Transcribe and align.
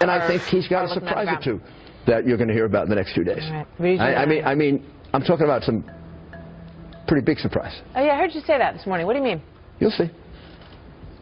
And 0.00 0.10
I 0.10 0.26
think 0.26 0.42
he's 0.42 0.66
got 0.66 0.86
a 0.86 0.88
surprise 0.92 1.28
or 1.30 1.40
two 1.40 1.60
that 2.08 2.26
you're 2.26 2.36
going 2.36 2.48
to 2.48 2.54
hear 2.54 2.64
about 2.64 2.82
in 2.82 2.90
the 2.90 2.96
next 2.96 3.14
few 3.14 3.22
days. 3.22 3.42
Right. 3.78 3.98
I, 4.00 4.14
I 4.16 4.26
mean, 4.26 4.44
I 4.44 4.54
mean, 4.56 4.84
I'm 5.12 5.22
talking 5.22 5.44
about 5.44 5.62
some 5.62 5.84
pretty 7.06 7.24
big 7.24 7.38
surprise. 7.38 7.80
Oh 7.94 8.04
yeah, 8.04 8.14
I 8.14 8.18
heard 8.18 8.34
you 8.34 8.40
say 8.40 8.58
that 8.58 8.74
this 8.74 8.86
morning. 8.86 9.06
What 9.06 9.12
do 9.12 9.20
you 9.20 9.24
mean? 9.24 9.40
You'll 9.78 9.92
see. 9.92 10.10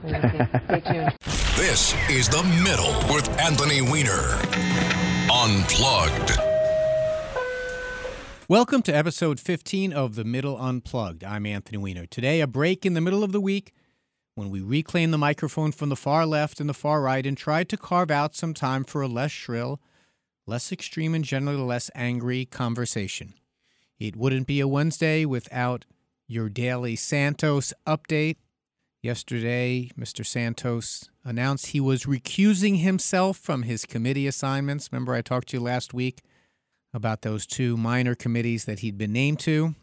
Stay 0.09 0.81
tuned. 0.87 1.13
This 1.55 1.95
is 2.11 2.29
The 2.31 2.43
Middle 2.65 3.15
with 3.15 3.29
Anthony 3.39 3.83
Weiner. 3.83 4.41
Unplugged. 5.31 6.33
Welcome 8.49 8.83
to 8.83 8.93
episode 8.93 9.39
15 9.39 9.93
of 9.93 10.15
The 10.17 10.25
Middle 10.25 10.57
Unplugged. 10.57 11.23
I'm 11.23 11.45
Anthony 11.47 11.77
Weiner. 11.79 12.07
Today, 12.07 12.41
a 12.41 12.47
break 12.47 12.85
in 12.87 12.95
the 12.95 13.01
middle 13.03 13.23
of 13.23 13.33
the 13.33 13.41
week 13.41 13.75
when 14.35 14.51
we 14.51 14.61
reclaim 14.61 15.11
the 15.11 15.19
microphone 15.19 15.73
from 15.73 15.89
the 15.89 15.97
far 15.97 16.25
left 16.25 16.61
and 16.61 16.69
the 16.69 16.75
far 16.75 17.03
right 17.03 17.27
and 17.27 17.37
try 17.37 17.65
to 17.65 17.77
carve 17.77 18.11
out 18.11 18.35
some 18.35 18.55
time 18.55 18.85
for 18.85 19.03
a 19.03 19.09
less 19.09 19.31
shrill, 19.31 19.81
less 20.47 20.73
extreme, 20.73 21.15
and 21.15 21.25
generally 21.25 21.61
less 21.61 21.91
angry 21.95 22.45
conversation. 22.45 23.35
It 23.99 24.17
wouldn't 24.17 24.47
be 24.47 24.61
a 24.61 24.69
Wednesday 24.69 25.25
without 25.25 25.85
your 26.27 26.49
daily 26.49 26.97
Santos 26.97 27.73
update. 27.87 28.37
Yesterday, 29.03 29.91
Mr. 29.99 30.25
Santos 30.25 31.11
announced 31.25 31.69
he 31.69 31.81
was 31.81 32.05
recusing 32.05 32.81
himself 32.81 33.37
from 33.37 33.65
his 33.65 33.85
committee 33.85 34.27
assignments. 34.27 34.89
Remember, 34.91 35.15
I 35.15 35.23
talked 35.23 35.49
to 35.49 35.57
you 35.57 35.63
last 35.63 35.93
week 35.93 36.23
about 36.95 37.23
those 37.23 37.47
two 37.47 37.77
minor 37.77 38.15
committees 38.15 38.65
that 38.65 38.81
he'd 38.81 38.99
been 38.99 39.13
named 39.13 39.41
to. 39.41 39.75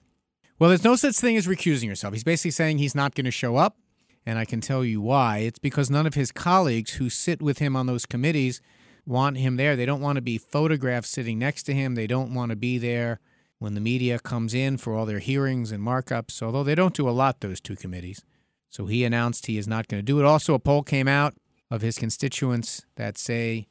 Well, 0.57 0.69
there's 0.69 0.83
no 0.83 0.95
such 0.95 1.15
thing 1.15 1.37
as 1.37 1.47
recusing 1.47 1.87
yourself. 1.87 2.13
He's 2.13 2.23
basically 2.23 2.51
saying 2.51 2.77
he's 2.77 2.95
not 2.95 3.15
going 3.15 3.25
to 3.25 3.31
show 3.31 3.55
up, 3.55 3.77
and 4.25 4.37
I 4.37 4.45
can 4.45 4.61
tell 4.61 4.83
you 4.83 5.01
why. 5.01 5.39
It's 5.39 5.59
because 5.59 5.89
none 5.89 6.05
of 6.05 6.13
his 6.13 6.31
colleagues 6.31 6.93
who 6.93 7.09
sit 7.09 7.41
with 7.41 7.59
him 7.59 7.75
on 7.75 7.85
those 7.85 8.05
committees 8.05 8.61
want 9.05 9.37
him 9.37 9.57
there. 9.57 9.75
They 9.75 9.85
don't 9.85 10.01
want 10.01 10.17
to 10.17 10.21
be 10.21 10.37
photographed 10.37 11.07
sitting 11.07 11.39
next 11.39 11.63
to 11.63 11.73
him. 11.73 11.95
They 11.95 12.07
don't 12.07 12.33
want 12.33 12.51
to 12.51 12.55
be 12.55 12.77
there 12.77 13.19
when 13.57 13.73
the 13.73 13.81
media 13.81 14.19
comes 14.19 14.53
in 14.53 14.77
for 14.77 14.95
all 14.95 15.05
their 15.05 15.19
hearings 15.19 15.71
and 15.71 15.83
markups, 15.83 16.41
although 16.41 16.63
they 16.63 16.75
don't 16.75 16.95
do 16.95 17.09
a 17.09 17.11
lot, 17.11 17.41
those 17.41 17.59
two 17.59 17.75
committees. 17.75 18.23
So 18.69 18.85
he 18.85 19.03
announced 19.03 19.47
he 19.47 19.57
is 19.57 19.67
not 19.67 19.87
going 19.87 19.99
to 19.99 20.05
do 20.05 20.19
it. 20.19 20.25
Also, 20.25 20.53
a 20.53 20.59
poll 20.59 20.83
came 20.83 21.07
out 21.07 21.33
of 21.71 21.81
his 21.81 21.97
constituents 21.97 22.85
that 22.95 23.17
say 23.17 23.67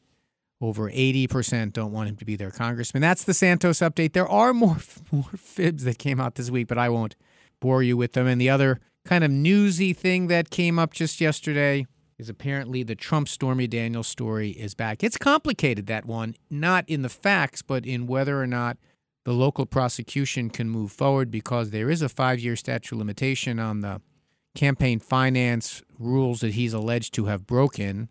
over 0.60 0.90
80% 0.90 1.72
don't 1.72 1.92
want 1.92 2.08
him 2.08 2.16
to 2.16 2.24
be 2.24 2.36
their 2.36 2.50
congressman. 2.50 3.00
That's 3.00 3.24
the 3.24 3.34
Santos 3.34 3.78
update. 3.78 4.12
There 4.12 4.28
are 4.28 4.52
more, 4.52 4.78
more 5.12 5.30
fibs 5.36 5.84
that 5.84 5.98
came 5.98 6.20
out 6.20 6.34
this 6.34 6.50
week, 6.50 6.66
but 6.66 6.78
I 6.78 6.88
won't 6.88 7.16
bore 7.60 7.82
you 7.82 7.96
with 7.96 8.12
them. 8.12 8.26
And 8.26 8.40
the 8.40 8.50
other 8.50 8.80
kind 9.08 9.24
of 9.24 9.30
newsy 9.30 9.94
thing 9.94 10.26
that 10.26 10.50
came 10.50 10.78
up 10.78 10.92
just 10.92 11.18
yesterday 11.18 11.86
is 12.18 12.28
apparently 12.28 12.82
the 12.82 12.94
Trump 12.94 13.26
Stormy 13.26 13.66
Daniels 13.66 14.06
story 14.06 14.50
is 14.50 14.74
back. 14.74 15.02
It's 15.02 15.16
complicated, 15.16 15.86
that 15.86 16.04
one, 16.04 16.36
not 16.50 16.84
in 16.86 17.00
the 17.00 17.08
facts, 17.08 17.62
but 17.62 17.86
in 17.86 18.06
whether 18.06 18.38
or 18.38 18.46
not 18.46 18.76
the 19.24 19.32
local 19.32 19.64
prosecution 19.64 20.50
can 20.50 20.68
move 20.68 20.92
forward 20.92 21.30
because 21.30 21.70
there 21.70 21.88
is 21.88 22.02
a 22.02 22.10
five 22.10 22.38
year 22.38 22.54
statute 22.54 22.96
limitation 22.96 23.58
on 23.58 23.80
the 23.80 24.02
campaign 24.54 24.98
finance 25.00 25.82
rules 25.98 26.40
that 26.40 26.52
he's 26.52 26.74
alleged 26.74 27.14
to 27.14 27.24
have 27.26 27.46
broken 27.46 28.10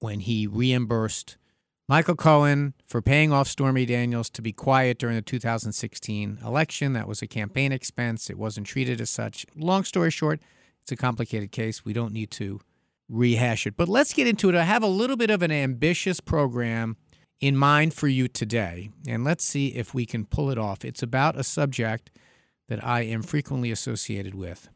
when 0.00 0.20
he 0.20 0.46
reimbursed 0.46 1.38
Michael 1.86 2.14
Cohen 2.14 2.72
for 2.86 3.02
paying 3.02 3.30
off 3.30 3.46
Stormy 3.46 3.84
Daniels 3.84 4.30
to 4.30 4.40
be 4.40 4.52
quiet 4.52 4.98
during 4.98 5.16
the 5.16 5.22
2016 5.22 6.38
election. 6.42 6.94
That 6.94 7.06
was 7.06 7.20
a 7.20 7.26
campaign 7.26 7.72
expense. 7.72 8.30
It 8.30 8.38
wasn't 8.38 8.66
treated 8.66 9.02
as 9.02 9.10
such. 9.10 9.44
Long 9.54 9.84
story 9.84 10.10
short, 10.10 10.40
it's 10.80 10.92
a 10.92 10.96
complicated 10.96 11.52
case. 11.52 11.84
We 11.84 11.92
don't 11.92 12.14
need 12.14 12.30
to 12.32 12.60
rehash 13.10 13.66
it. 13.66 13.76
But 13.76 13.88
let's 13.90 14.14
get 14.14 14.26
into 14.26 14.48
it. 14.48 14.54
I 14.54 14.62
have 14.62 14.82
a 14.82 14.88
little 14.88 15.16
bit 15.16 15.28
of 15.28 15.42
an 15.42 15.52
ambitious 15.52 16.20
program 16.20 16.96
in 17.38 17.54
mind 17.54 17.92
for 17.92 18.08
you 18.08 18.28
today, 18.28 18.88
and 19.06 19.22
let's 19.22 19.44
see 19.44 19.68
if 19.68 19.92
we 19.92 20.06
can 20.06 20.24
pull 20.24 20.50
it 20.50 20.56
off. 20.56 20.86
It's 20.86 21.02
about 21.02 21.38
a 21.38 21.44
subject 21.44 22.10
that 22.68 22.82
I 22.82 23.02
am 23.02 23.22
frequently 23.22 23.70
associated 23.70 24.34
with. 24.34 24.70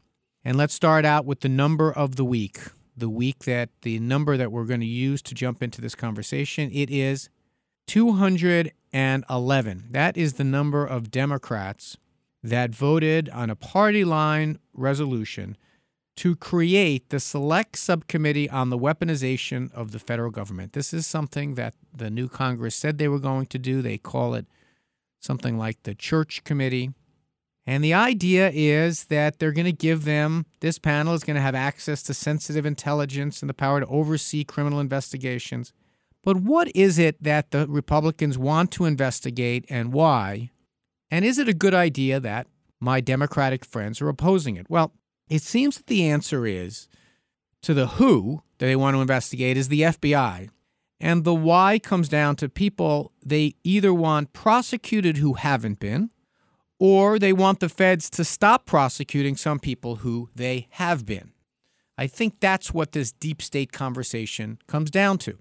And 0.45 0.57
let's 0.57 0.75
start 0.75 1.05
out 1.05 1.25
with 1.25 1.39
the 1.39 1.49
number 1.49 1.91
of 1.91 2.17
the 2.17 2.25
week. 2.25 2.59
The 2.99 3.09
week 3.09 3.45
that 3.45 3.69
the 3.83 3.97
number 3.99 4.35
that 4.35 4.51
we're 4.51 4.65
going 4.65 4.81
to 4.81 4.85
use 4.85 5.21
to 5.21 5.33
jump 5.33 5.63
into 5.63 5.79
this 5.79 5.95
conversation, 5.95 6.69
it 6.73 6.89
is 6.89 7.29
211. 7.87 9.87
That 9.91 10.17
is 10.17 10.33
the 10.33 10.43
number 10.43 10.85
of 10.85 11.09
Democrats 11.09 11.95
that 12.43 12.75
voted 12.75 13.29
on 13.29 13.49
a 13.49 13.55
party 13.55 14.03
line 14.03 14.59
resolution 14.73 15.55
to 16.17 16.35
create 16.35 17.09
the 17.09 17.21
Select 17.21 17.77
Subcommittee 17.77 18.49
on 18.49 18.69
the 18.69 18.77
Weaponization 18.77 19.71
of 19.71 19.93
the 19.93 19.99
Federal 19.99 20.29
Government. 20.29 20.73
This 20.73 20.93
is 20.93 21.07
something 21.07 21.55
that 21.55 21.75
the 21.95 22.09
new 22.09 22.27
Congress 22.27 22.75
said 22.75 22.97
they 22.97 23.07
were 23.07 23.19
going 23.19 23.45
to 23.45 23.57
do. 23.57 23.81
They 23.81 23.97
call 23.97 24.33
it 24.33 24.45
something 25.21 25.57
like 25.57 25.83
the 25.83 25.95
Church 25.95 26.43
Committee. 26.43 26.91
And 27.69 27.83
the 27.83 27.93
idea 27.93 28.49
is 28.51 29.03
that 29.05 29.37
they're 29.37 29.51
going 29.51 29.65
to 29.65 29.71
give 29.71 30.03
them, 30.03 30.47
this 30.59 30.79
panel 30.79 31.13
is 31.13 31.23
going 31.23 31.35
to 31.35 31.41
have 31.41 31.53
access 31.53 32.01
to 32.01 32.15
sensitive 32.15 32.65
intelligence 32.65 33.43
and 33.43 33.49
the 33.49 33.53
power 33.53 33.79
to 33.79 33.85
oversee 33.85 34.43
criminal 34.43 34.79
investigations. 34.79 35.71
But 36.23 36.37
what 36.37 36.75
is 36.75 36.97
it 36.97 37.21
that 37.21 37.51
the 37.51 37.67
Republicans 37.67 38.39
want 38.39 38.71
to 38.71 38.85
investigate 38.85 39.65
and 39.69 39.93
why? 39.93 40.49
And 41.11 41.23
is 41.23 41.37
it 41.37 41.47
a 41.47 41.53
good 41.53 41.75
idea 41.75 42.19
that 42.19 42.47
my 42.79 43.01
Democratic 43.01 43.63
friends 43.63 44.01
are 44.01 44.09
opposing 44.09 44.55
it? 44.55 44.67
Well, 44.67 44.91
it 45.29 45.43
seems 45.43 45.77
that 45.77 45.85
the 45.85 46.09
answer 46.09 46.47
is 46.47 46.87
to 47.61 47.75
the 47.75 47.85
who 47.85 48.41
that 48.57 48.65
they 48.65 48.75
want 48.75 48.95
to 48.95 49.01
investigate 49.01 49.57
is 49.57 49.67
the 49.67 49.81
FBI. 49.81 50.49
And 50.99 51.23
the 51.23 51.35
why 51.35 51.77
comes 51.77 52.09
down 52.09 52.35
to 52.37 52.49
people 52.49 53.11
they 53.23 53.53
either 53.63 53.93
want 53.93 54.33
prosecuted 54.33 55.17
who 55.17 55.35
haven't 55.35 55.79
been, 55.79 56.09
or 56.79 57.19
they 57.19 57.33
want 57.33 57.59
the 57.59 57.69
feds 57.69 58.09
to 58.09 58.23
stop 58.23 58.65
prosecuting 58.65 59.35
some 59.35 59.59
people 59.59 59.97
who 59.97 60.29
they 60.33 60.67
have 60.71 61.05
been. 61.05 61.33
I 61.97 62.07
think 62.07 62.39
that's 62.39 62.73
what 62.73 62.93
this 62.93 63.11
deep 63.11 63.41
state 63.41 63.73
conversation 63.73 64.57
comes 64.67 64.89
down 64.89 65.17
to. 65.19 65.37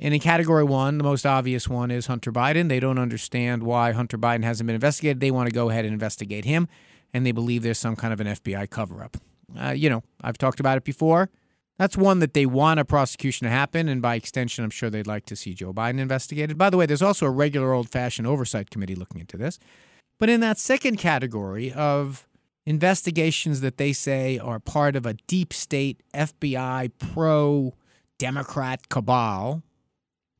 And 0.00 0.14
in 0.14 0.20
category 0.20 0.64
one, 0.64 0.96
the 0.96 1.04
most 1.04 1.26
obvious 1.26 1.68
one 1.68 1.90
is 1.90 2.06
Hunter 2.06 2.32
Biden. 2.32 2.68
They 2.68 2.80
don't 2.80 2.98
understand 2.98 3.62
why 3.62 3.92
Hunter 3.92 4.16
Biden 4.16 4.44
hasn't 4.44 4.66
been 4.66 4.74
investigated. 4.74 5.20
They 5.20 5.30
want 5.30 5.48
to 5.48 5.54
go 5.54 5.68
ahead 5.68 5.84
and 5.84 5.92
investigate 5.92 6.44
him, 6.44 6.68
and 7.12 7.26
they 7.26 7.32
believe 7.32 7.62
there's 7.62 7.78
some 7.78 7.96
kind 7.96 8.12
of 8.12 8.20
an 8.20 8.28
FBI 8.28 8.70
cover 8.70 9.02
up. 9.02 9.16
Uh, 9.60 9.70
you 9.70 9.90
know, 9.90 10.02
I've 10.22 10.38
talked 10.38 10.60
about 10.60 10.78
it 10.78 10.84
before. 10.84 11.30
That's 11.78 11.96
one 11.96 12.20
that 12.20 12.32
they 12.32 12.46
want 12.46 12.80
a 12.80 12.84
prosecution 12.84 13.44
to 13.44 13.50
happen, 13.50 13.88
and 13.88 14.00
by 14.00 14.14
extension, 14.14 14.64
I'm 14.64 14.70
sure 14.70 14.88
they'd 14.88 15.06
like 15.06 15.26
to 15.26 15.36
see 15.36 15.52
Joe 15.52 15.72
Biden 15.72 15.98
investigated. 15.98 16.56
By 16.56 16.70
the 16.70 16.76
way, 16.76 16.86
there's 16.86 17.02
also 17.02 17.26
a 17.26 17.30
regular 17.30 17.72
old 17.72 17.88
fashioned 17.88 18.26
oversight 18.26 18.70
committee 18.70 18.94
looking 18.94 19.20
into 19.20 19.36
this. 19.36 19.58
But 20.18 20.28
in 20.28 20.40
that 20.40 20.58
second 20.58 20.96
category 20.96 21.72
of 21.72 22.26
investigations 22.66 23.60
that 23.60 23.78
they 23.78 23.92
say 23.92 24.38
are 24.38 24.58
part 24.58 24.96
of 24.96 25.06
a 25.06 25.14
deep 25.14 25.52
state 25.52 26.02
FBI 26.12 26.90
pro 26.98 27.74
Democrat 28.18 28.88
cabal, 28.88 29.62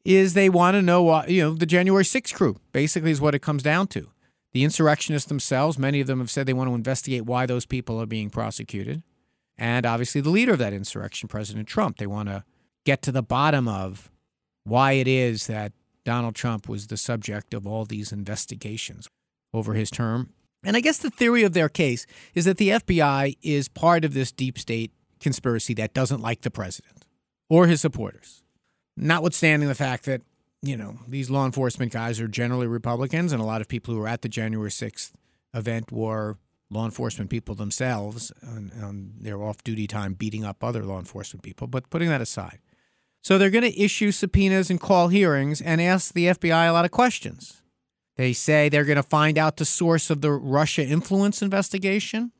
is 0.05 0.35
they 0.35 0.49
want 0.49 0.75
to 0.75 0.83
know 0.83 1.03
what, 1.03 1.31
you 1.31 1.43
know, 1.43 1.55
the 1.55 1.67
January 1.67 2.05
6th 2.05 2.35
crew 2.35 2.57
basically 2.73 3.11
is 3.11 3.21
what 3.21 3.35
it 3.35 3.43
comes 3.43 3.63
down 3.63 3.87
to. 3.87 4.09
The 4.53 4.65
insurrectionists 4.65 5.29
themselves, 5.29 5.79
many 5.79 6.01
of 6.01 6.07
them 6.07 6.19
have 6.21 6.31
said 6.31 6.47
they 6.47 6.55
want 6.55 6.71
to 6.71 6.75
investigate 6.75 7.27
why 7.27 7.47
those 7.47 7.67
people 7.67 8.01
are 8.01 8.07
being 8.07 8.31
prosecuted. 8.31 9.03
And 9.57 9.85
obviously, 9.85 10.21
the 10.21 10.31
leader 10.31 10.53
of 10.53 10.59
that 10.61 10.73
insurrection, 10.73 11.29
President 11.29 11.69
Trump, 11.69 11.99
they 11.99 12.07
want 12.07 12.29
to 12.29 12.45
get 12.85 13.03
to 13.03 13.13
the 13.13 13.23
bottom 13.23 13.69
of 13.69 14.11
why 14.65 14.93
it 14.93 15.07
is 15.07 15.47
that 15.47 15.73
Donald 16.05 16.35
Trump 16.35 16.69
was 16.69 16.87
the 16.87 16.97
subject 16.97 17.53
of 17.53 17.67
all 17.67 17.85
these 17.85 18.13
investigations 18.13 19.09
over 19.53 19.75
his 19.75 19.91
term. 19.91 20.33
And 20.65 20.77
I 20.77 20.81
guess 20.81 20.99
the 20.99 21.11
theory 21.11 21.45
of 21.45 21.53
their 21.53 21.69
case 21.69 22.07
is 22.35 22.45
that 22.45 22.57
the 22.59 22.71
FBI 22.71 23.37
is 23.43 23.69
part 23.69 24.05
of 24.05 24.15
this 24.15 24.33
deep 24.33 24.59
state 24.59 24.93
conspiracy 25.21 25.75
that 25.75 25.95
doesn't 25.95 26.21
like 26.21 26.43
the 26.43 26.51
president 26.51 27.05
or 27.49 27.67
his 27.67 27.81
supporters. 27.81 28.43
Notwithstanding 28.97 29.69
the 29.69 29.75
fact 29.75 30.05
that, 30.07 30.23
you 30.63 30.77
know, 30.77 30.99
these 31.07 31.31
law 31.31 31.47
enforcement 31.47 31.93
guys 31.93 32.21
are 32.21 32.29
generally 32.29 32.67
Republicans, 32.67 33.33
and 33.33 33.41
a 33.41 33.45
lot 33.45 33.61
of 33.61 33.69
people 33.69 33.95
who 33.95 34.01
were 34.01 34.09
at 34.09 34.23
the 34.23 34.29
January 34.29 34.71
6th 34.71 35.13
event 35.55 35.93
were 35.93 36.37
law 36.71 36.85
enforcement 36.85 37.31
people 37.31 37.55
themselves 37.55 38.33
on, 38.43 38.73
on 38.83 39.13
their 39.21 39.41
off 39.41 39.63
duty 39.65 39.87
time 39.87 40.15
beating 40.15 40.45
up 40.45 40.63
other 40.63 40.85
law 40.85 40.99
enforcement 40.99 41.43
people. 41.43 41.67
But 41.67 41.89
putting 41.91 42.09
that 42.09 42.21
aside, 42.21 42.59
So 43.23 43.37
they're 43.39 43.51
going 43.51 43.65
to 43.65 43.81
issue 43.81 44.11
subpoenas 44.11 44.71
and 44.71 44.81
call 44.81 45.09
hearings 45.09 45.61
and 45.61 45.81
ask 45.81 46.13
the 46.13 46.27
FBI 46.27 46.69
a 46.69 46.73
lot 46.73 46.85
of 46.85 46.91
questions. 46.91 47.63
They 48.19 48.33
say 48.33 48.69
they're 48.69 48.85
going 48.85 48.97
to 48.97 49.03
find 49.05 49.39
out 49.39 49.57
the 49.57 49.65
source 49.65 50.11
of 50.11 50.23
the 50.23 50.33
Russia 50.33 50.85
influence 50.85 51.41
investigation, 51.41 52.33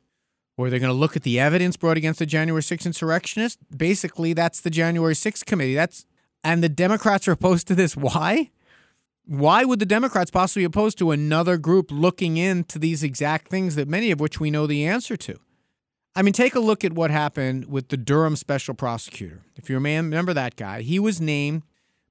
or 0.57 0.69
they're 0.69 0.77
going 0.77 0.91
to 0.91 0.93
look 0.93 1.15
at 1.15 1.23
the 1.23 1.39
evidence 1.39 1.77
brought 1.77 1.95
against 1.95 2.19
the 2.19 2.25
January 2.25 2.61
6th 2.61 2.85
insurrectionists. 2.85 3.63
Basically, 3.75 4.33
that's 4.33 4.59
the 4.59 4.69
January 4.69 5.13
6th 5.13 5.45
committee. 5.45 5.75
That's 5.75 6.05
and 6.43 6.61
the 6.61 6.69
Democrats 6.69 7.29
are 7.29 7.31
opposed 7.31 7.65
to 7.67 7.75
this. 7.75 7.95
Why? 7.95 8.51
Why 9.25 9.63
would 9.63 9.79
the 9.79 9.85
Democrats 9.85 10.31
possibly 10.31 10.65
oppose 10.65 10.95
to 10.95 11.11
another 11.11 11.55
group 11.57 11.91
looking 11.91 12.35
into 12.35 12.77
these 12.77 13.01
exact 13.01 13.47
things 13.49 13.75
that 13.75 13.87
many 13.87 14.11
of 14.11 14.19
which 14.19 14.39
we 14.39 14.51
know 14.51 14.67
the 14.67 14.85
answer 14.85 15.15
to? 15.15 15.39
I 16.13 16.23
mean, 16.23 16.33
take 16.33 16.55
a 16.55 16.59
look 16.59 16.83
at 16.83 16.91
what 16.91 17.09
happened 17.09 17.67
with 17.67 17.87
the 17.87 17.95
Durham 17.95 18.35
special 18.35 18.73
prosecutor. 18.73 19.43
If 19.55 19.69
you 19.69 19.79
remember 19.79 20.33
that 20.33 20.57
guy, 20.57 20.81
he 20.81 20.99
was 20.99 21.21
named 21.21 21.63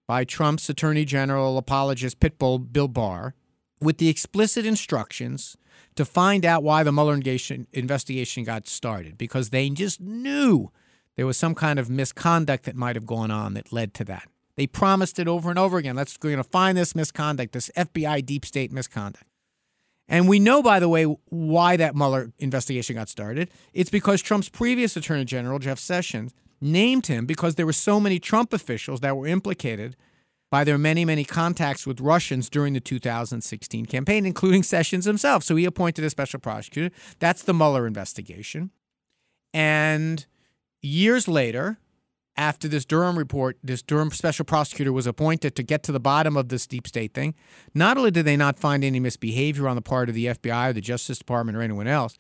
by 0.06 0.25
Trump's 0.25 0.71
attorney 0.71 1.05
general 1.05 1.59
apologist 1.59 2.19
Pitbull 2.19 2.73
Bill 2.73 2.88
Barr 2.88 3.35
with 3.80 3.98
the 3.98 4.08
explicit 4.08 4.66
instructions 4.66 5.56
to 5.94 6.04
find 6.04 6.44
out 6.44 6.62
why 6.62 6.82
the 6.82 6.92
Mueller 6.92 7.14
investigation 7.72 8.44
got 8.44 8.69
started 8.69 9.19
because 9.19 9.50
they 9.50 9.69
just 9.70 10.00
knew 10.00 10.70
there 11.16 11.26
was 11.26 11.36
some 11.36 11.54
kind 11.54 11.78
of 11.78 11.90
misconduct 11.90 12.64
that 12.64 12.76
might 12.76 12.96
have 12.96 13.06
gone 13.06 13.30
on 13.30 13.54
that 13.54 13.72
led 13.72 13.94
to 13.94 14.04
that. 14.04 14.28
They 14.56 14.66
promised 14.66 15.19
it 15.19 15.28
over 15.28 15.50
and 15.50 15.58
over 15.58 15.78
again. 15.78 15.96
Let's 15.96 16.16
going 16.16 16.36
to 16.36 16.44
find 16.44 16.78
this 16.78 16.94
misconduct, 16.94 17.52
this 17.52 17.70
FBI 17.76 18.25
deep 18.25 18.44
state 18.44 18.72
misconduct. 18.72 19.25
And 20.08 20.28
we 20.28 20.38
know, 20.38 20.62
by 20.62 20.80
the 20.80 20.88
way, 20.88 21.04
why 21.04 21.76
that 21.76 21.94
Mueller 21.94 22.32
investigation 22.38 22.96
got 22.96 23.08
started. 23.08 23.50
It's 23.72 23.90
because 23.90 24.22
Trump's 24.22 24.48
previous 24.48 24.96
Attorney 24.96 25.25
General, 25.25 25.58
Jeff 25.58 25.78
Sessions, 25.78 26.34
named 26.60 27.06
him 27.06 27.26
because 27.26 27.56
there 27.56 27.66
were 27.66 27.72
so 27.72 28.00
many 28.00 28.19
Trump 28.19 28.52
officials 28.52 29.00
that 29.00 29.16
were 29.16 29.26
implicated 29.26 29.96
by 30.50 30.65
their 30.65 30.79
many, 30.79 31.05
many 31.05 31.25
contacts 31.25 31.87
with 31.87 32.00
Russians 32.00 32.49
during 32.49 32.73
the 32.73 32.81
2016 32.81 33.87
campaign, 33.87 34.25
including 34.25 34.62
Sessions 34.62 35.05
himself. 35.05 35.43
So 35.45 35.56
he 35.56 35.65
appointed 35.65 36.05
a 36.05 36.11
special 36.11 36.41
prosecutor. 36.41 36.95
That's 37.19 37.43
the 37.43 37.55
Mueller 37.55 37.87
investigation. 37.87 38.71
And 39.53 40.27
years 40.81 41.29
later, 41.29 41.79
after 42.37 42.69
this 42.69 42.85
Durham 42.85 43.19
report, 43.19 43.59
this 43.62 43.83
Durham 43.83 44.11
special 44.12 44.45
prosecutor 44.45 44.93
was 44.93 45.06
appointed 45.06 45.56
to 45.56 45.62
get 45.62 45.83
to 45.83 45.93
the 45.93 46.00
bottom 46.00 46.37
of 46.37 46.49
this 46.49 46.67
deep 46.67 46.87
state 46.87 47.12
thing. 47.12 47.35
Not 47.75 47.99
only 47.99 48.12
did 48.12 48.25
they 48.25 48.37
not 48.37 48.59
find 48.59 48.85
any 48.85 49.00
misbehavior 49.00 49.67
on 49.67 49.77
the 49.77 49.83
part 49.83 50.09
of 50.09 50.15
the 50.15 50.27
FBI 50.27 50.71
or 50.71 50.73
the 50.73 50.81
Justice 50.81 51.19
Department 51.19 51.59
or 51.59 51.62
anyone 51.62 51.89
else, 51.89 52.17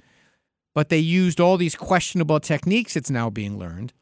but 0.74 0.88
they 0.88 0.98
used 0.98 1.40
all 1.40 1.56
these 1.56 1.76
questionable 1.76 2.40
techniques, 2.40 2.96
it's 2.96 3.10
now 3.10 3.30
being 3.30 3.58
learned, 3.58 3.92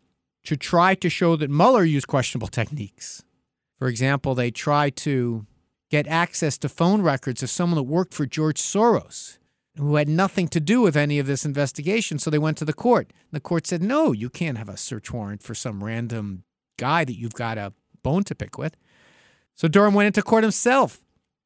to 0.45 0.57
try 0.57 0.95
to 0.95 1.11
show 1.11 1.37
that 1.37 1.51
Mueller 1.51 1.85
used 1.85 2.07
questionable 2.07 2.49
techniques. 2.49 3.23
For 3.79 3.89
example, 3.89 4.35
they 4.35 4.51
tried 4.51 4.97
to 4.97 5.47
get 5.91 6.07
access 6.07 6.59
to 6.59 6.69
phone 6.69 7.03
records 7.03 7.43
of 7.43 7.51
someone 7.51 7.77
that 7.77 7.85
worked 7.85 8.15
for 8.15 8.27
George 8.27 8.61
Soros 8.61 9.39
who 9.77 9.97
had 9.97 10.09
nothing 10.09 10.49
to 10.49 10.61
do 10.61 10.81
with 10.81 10.97
any 10.97 11.19
of 11.19 11.27
this 11.27 11.45
investigation. 11.45 12.19
So 12.19 12.31
they 12.31 12.39
went 12.39 12.57
to 12.59 12.65
the 12.65 12.73
court. 12.73 13.13
The 13.31 13.41
court 13.41 13.67
said, 13.67 13.83
no, 13.83 14.13
you 14.13 14.31
can't 14.31 14.59
have 14.59 14.71
a 14.71 14.77
search 14.77 15.13
warrant 15.13 15.43
for 15.43 15.55
some 15.55 15.85
random 15.85 16.45
guy 16.79 17.05
that 17.05 17.19
you've 17.19 17.35
got 17.35 17.59
a 17.59 17.75
bone 18.03 18.25
to 18.25 18.35
pick 18.35 18.57
with. 18.57 18.77
So 19.55 19.69
Durham 19.69 19.95
went 19.95 20.07
into 20.07 20.23
court 20.23 20.45
himself 20.45 21.03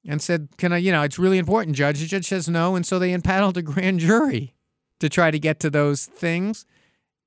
and 0.06 0.22
said, 0.22 0.48
Can 0.56 0.72
I, 0.72 0.78
you 0.78 0.92
know, 0.92 1.02
it's 1.02 1.18
really 1.18 1.38
important, 1.38 1.76
Judge. 1.76 2.00
The 2.00 2.06
judge 2.06 2.26
says 2.26 2.48
no. 2.48 2.74
And 2.74 2.86
so 2.86 2.98
they 2.98 3.12
impaneled 3.12 3.56
a 3.56 3.62
grand 3.62 4.00
jury 4.00 4.54
to 4.98 5.08
try 5.08 5.30
to 5.30 5.38
get 5.38 5.60
to 5.60 5.70
those 5.70 6.06
things. 6.06 6.66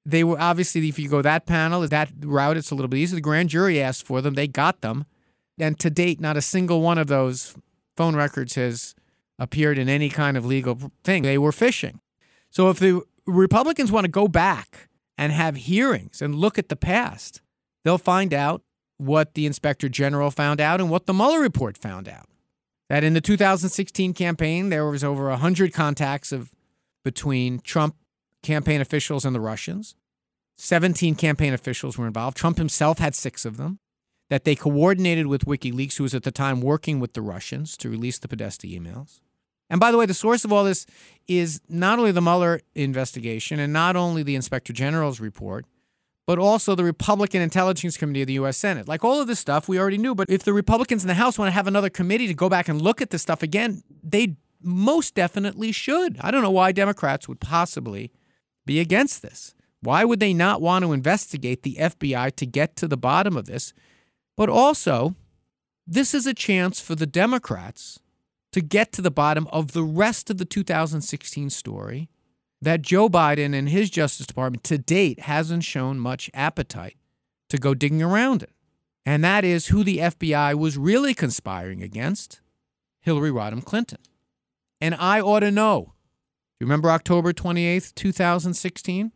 They 0.05 0.23
were 0.23 0.39
obviously, 0.39 0.87
if 0.89 0.99
you 0.99 1.07
go 1.07 1.21
that 1.21 1.45
panel, 1.45 1.87
that 1.87 2.09
route, 2.19 2.57
it's 2.57 2.71
a 2.71 2.75
little 2.75 2.89
bit 2.89 2.97
easier. 2.97 3.15
The 3.15 3.21
grand 3.21 3.49
jury 3.49 3.81
asked 3.81 4.05
for 4.05 4.21
them, 4.21 4.33
they 4.33 4.47
got 4.47 4.81
them. 4.81 5.05
And 5.59 5.79
to 5.79 5.89
date, 5.89 6.19
not 6.19 6.35
a 6.35 6.41
single 6.41 6.81
one 6.81 6.97
of 6.97 7.07
those 7.07 7.55
phone 7.95 8.15
records 8.15 8.55
has 8.55 8.95
appeared 9.39 9.77
in 9.77 9.87
any 9.87 10.09
kind 10.09 10.35
of 10.35 10.45
legal 10.45 10.91
thing. 11.03 11.23
They 11.23 11.37
were 11.37 11.51
fishing. 11.51 11.99
So 12.49 12.69
if 12.69 12.79
the 12.79 13.01
Republicans 13.25 13.91
want 13.91 14.05
to 14.05 14.11
go 14.11 14.27
back 14.27 14.89
and 15.17 15.31
have 15.31 15.55
hearings 15.55 16.21
and 16.21 16.35
look 16.35 16.57
at 16.59 16.69
the 16.69 16.75
past, 16.75 17.41
they'll 17.83 17.97
find 17.97 18.33
out 18.33 18.61
what 18.97 19.33
the 19.33 19.45
inspector 19.45 19.89
general 19.89 20.31
found 20.31 20.59
out 20.59 20.79
and 20.79 20.89
what 20.89 21.05
the 21.05 21.13
Mueller 21.13 21.39
report 21.39 21.77
found 21.77 22.07
out. 22.07 22.27
That 22.89 23.03
in 23.03 23.13
the 23.13 23.21
2016 23.21 24.13
campaign, 24.13 24.69
there 24.69 24.85
was 24.85 25.03
over 25.03 25.29
100 25.29 25.73
contacts 25.73 26.31
of 26.31 26.51
between 27.03 27.59
Trump 27.59 27.95
campaign 28.43 28.81
officials 28.81 29.25
and 29.25 29.35
the 29.35 29.39
Russians. 29.39 29.95
17 30.57 31.15
campaign 31.15 31.53
officials 31.53 31.97
were 31.97 32.05
involved. 32.05 32.37
Trump 32.37 32.57
himself 32.57 32.99
had 32.99 33.15
six 33.15 33.45
of 33.45 33.57
them. 33.57 33.79
That 34.29 34.45
they 34.45 34.55
coordinated 34.55 35.27
with 35.27 35.45
WikiLeaks, 35.45 35.97
who 35.97 36.03
was 36.03 36.15
at 36.15 36.23
the 36.23 36.31
time 36.31 36.61
working 36.61 36.99
with 36.99 37.13
the 37.13 37.21
Russians 37.21 37.75
to 37.77 37.89
release 37.89 38.17
the 38.17 38.27
Podesta 38.27 38.65
emails. 38.67 39.19
And 39.69 39.79
by 39.79 39.91
the 39.91 39.97
way, 39.97 40.05
the 40.05 40.13
source 40.13 40.45
of 40.45 40.51
all 40.51 40.63
this 40.63 40.85
is 41.27 41.61
not 41.67 41.99
only 41.99 42.11
the 42.11 42.21
Mueller 42.21 42.61
investigation 42.73 43.59
and 43.59 43.73
not 43.73 43.95
only 43.95 44.23
the 44.23 44.35
Inspector 44.35 44.71
General's 44.73 45.19
report, 45.19 45.65
but 46.25 46.39
also 46.39 46.73
the 46.73 46.83
Republican 46.83 47.41
Intelligence 47.41 47.97
Committee 47.97 48.21
of 48.21 48.27
the 48.27 48.33
U.S. 48.33 48.57
Senate. 48.57 48.87
Like 48.87 49.03
all 49.03 49.19
of 49.19 49.27
this 49.27 49.39
stuff, 49.39 49.67
we 49.67 49.79
already 49.79 49.97
knew. 49.97 50.15
But 50.15 50.29
if 50.29 50.43
the 50.43 50.53
Republicans 50.53 51.03
in 51.03 51.07
the 51.07 51.15
House 51.15 51.37
want 51.37 51.47
to 51.47 51.53
have 51.53 51.67
another 51.67 51.89
committee 51.89 52.27
to 52.27 52.33
go 52.33 52.49
back 52.49 52.69
and 52.69 52.81
look 52.81 53.01
at 53.01 53.09
this 53.09 53.21
stuff 53.21 53.43
again, 53.43 53.83
they 54.01 54.35
most 54.61 55.15
definitely 55.15 55.71
should. 55.71 56.17
I 56.21 56.31
don't 56.31 56.41
know 56.41 56.51
why 56.51 56.71
Democrats 56.71 57.27
would 57.27 57.39
possibly 57.39 58.11
be 58.65 58.79
against 58.79 59.21
this. 59.21 59.55
Why 59.81 60.05
would 60.05 60.19
they 60.19 60.33
not 60.33 60.61
want 60.61 60.83
to 60.83 60.93
investigate 60.93 61.63
the 61.63 61.75
FBI 61.79 62.35
to 62.35 62.45
get 62.45 62.75
to 62.77 62.87
the 62.87 62.97
bottom 62.97 63.35
of 63.35 63.45
this? 63.45 63.73
But 64.37 64.49
also, 64.49 65.15
this 65.85 66.13
is 66.13 66.25
a 66.25 66.33
chance 66.33 66.79
for 66.79 66.95
the 66.95 67.05
Democrats 67.05 67.99
to 68.53 68.61
get 68.61 68.91
to 68.93 69.01
the 69.01 69.11
bottom 69.11 69.47
of 69.47 69.73
the 69.73 69.83
rest 69.83 70.29
of 70.29 70.37
the 70.37 70.45
2016 70.45 71.49
story 71.49 72.09
that 72.61 72.81
Joe 72.81 73.09
Biden 73.09 73.53
and 73.53 73.67
his 73.67 73.89
Justice 73.89 74.25
Department 74.25 74.63
to 74.65 74.77
date 74.77 75.21
hasn't 75.21 75.65
shown 75.65 75.99
much 75.99 76.29
appetite 76.33 76.95
to 77.49 77.57
go 77.57 77.73
digging 77.73 78.01
around 78.01 78.41
it. 78.41 78.51
And 79.05 79.23
that 79.23 79.43
is 79.43 79.67
who 79.67 79.83
the 79.83 79.97
FBI 79.97 80.55
was 80.55 80.77
really 80.77 81.13
conspiring 81.13 81.83
against 81.83 82.39
Hillary 83.01 83.31
Rodham 83.31 83.63
Clinton. 83.65 83.99
And 84.79 84.95
I 84.95 85.19
ought 85.19 85.41
to 85.41 85.51
know. 85.51 85.93
You 86.63 86.67
remember 86.67 86.91
October 86.91 87.33
28th, 87.33 87.93
2016? 87.93 89.11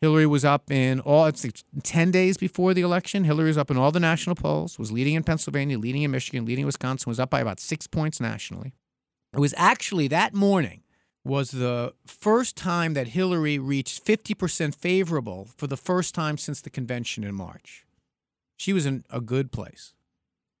Hillary 0.00 0.26
was 0.26 0.44
up 0.44 0.72
in 0.72 0.98
all, 0.98 1.26
it's 1.26 1.46
10 1.84 2.10
days 2.10 2.36
before 2.36 2.74
the 2.74 2.80
election. 2.80 3.22
Hillary 3.22 3.46
was 3.46 3.56
up 3.56 3.70
in 3.70 3.76
all 3.76 3.92
the 3.92 4.00
national 4.00 4.34
polls, 4.34 4.76
was 4.76 4.90
leading 4.90 5.14
in 5.14 5.22
Pennsylvania, 5.22 5.78
leading 5.78 6.02
in 6.02 6.10
Michigan, 6.10 6.44
leading 6.44 6.62
in 6.62 6.66
Wisconsin, 6.66 7.08
was 7.08 7.20
up 7.20 7.30
by 7.30 7.38
about 7.38 7.60
six 7.60 7.86
points 7.86 8.20
nationally. 8.20 8.74
It 9.32 9.38
was 9.38 9.54
actually 9.56 10.08
that 10.08 10.34
morning 10.34 10.82
was 11.24 11.52
the 11.52 11.94
first 12.08 12.56
time 12.56 12.94
that 12.94 13.06
Hillary 13.06 13.56
reached 13.56 14.04
50% 14.04 14.74
favorable 14.74 15.46
for 15.56 15.68
the 15.68 15.76
first 15.76 16.12
time 16.12 16.36
since 16.36 16.60
the 16.60 16.70
convention 16.70 17.22
in 17.22 17.36
March. 17.36 17.86
She 18.56 18.72
was 18.72 18.84
in 18.84 19.04
a 19.10 19.20
good 19.20 19.52
place. 19.52 19.94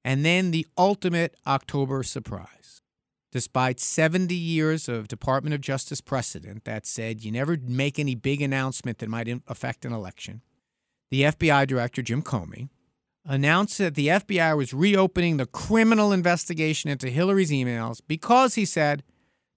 And 0.04 0.24
then 0.24 0.52
the 0.52 0.68
ultimate 0.78 1.34
October 1.44 2.04
surprise 2.04 2.83
despite 3.34 3.80
70 3.80 4.32
years 4.32 4.88
of 4.88 5.08
Department 5.08 5.54
of 5.54 5.60
Justice 5.60 6.00
precedent 6.00 6.64
that 6.64 6.86
said 6.86 7.24
you 7.24 7.32
never 7.32 7.58
make 7.60 7.98
any 7.98 8.14
big 8.14 8.40
announcement 8.40 8.98
that 8.98 9.08
might 9.08 9.28
affect 9.48 9.84
an 9.84 9.92
election, 9.92 10.40
the 11.10 11.22
FBI 11.22 11.66
Director, 11.66 12.00
Jim 12.00 12.22
Comey, 12.22 12.68
announced 13.26 13.78
that 13.78 13.96
the 13.96 14.06
FBI 14.06 14.56
was 14.56 14.72
reopening 14.72 15.36
the 15.36 15.46
criminal 15.46 16.12
investigation 16.12 16.90
into 16.90 17.10
Hillary's 17.10 17.50
emails 17.50 18.00
because 18.06 18.54
he 18.54 18.64
said 18.64 19.02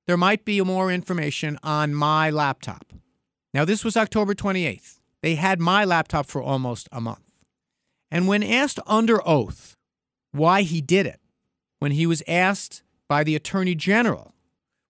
there 0.08 0.18
might 0.18 0.44
be 0.44 0.60
more 0.62 0.92
information 0.92 1.60
on 1.62 1.94
my 1.94 2.32
laptop. 2.32 2.94
Now, 3.54 3.64
this 3.64 3.86
was 3.86 3.96
October 3.96 4.34
28th. 4.34 4.98
They 5.22 5.36
had 5.36 5.60
my 5.60 5.86
laptop 5.86 6.26
for 6.26 6.42
almost 6.42 6.90
a 6.92 7.00
month. 7.00 7.32
And 8.10 8.28
when 8.28 8.42
asked 8.42 8.80
under 8.88 9.26
oath 9.28 9.76
why 10.32 10.64
he 10.64 10.82
did 10.82 11.06
it, 11.06 11.20
when 11.78 11.92
he 11.92 12.08
was 12.08 12.24
asked 12.28 12.82
by 13.08 13.24
the 13.24 13.36
Attorney 13.36 13.76
General. 13.76 14.34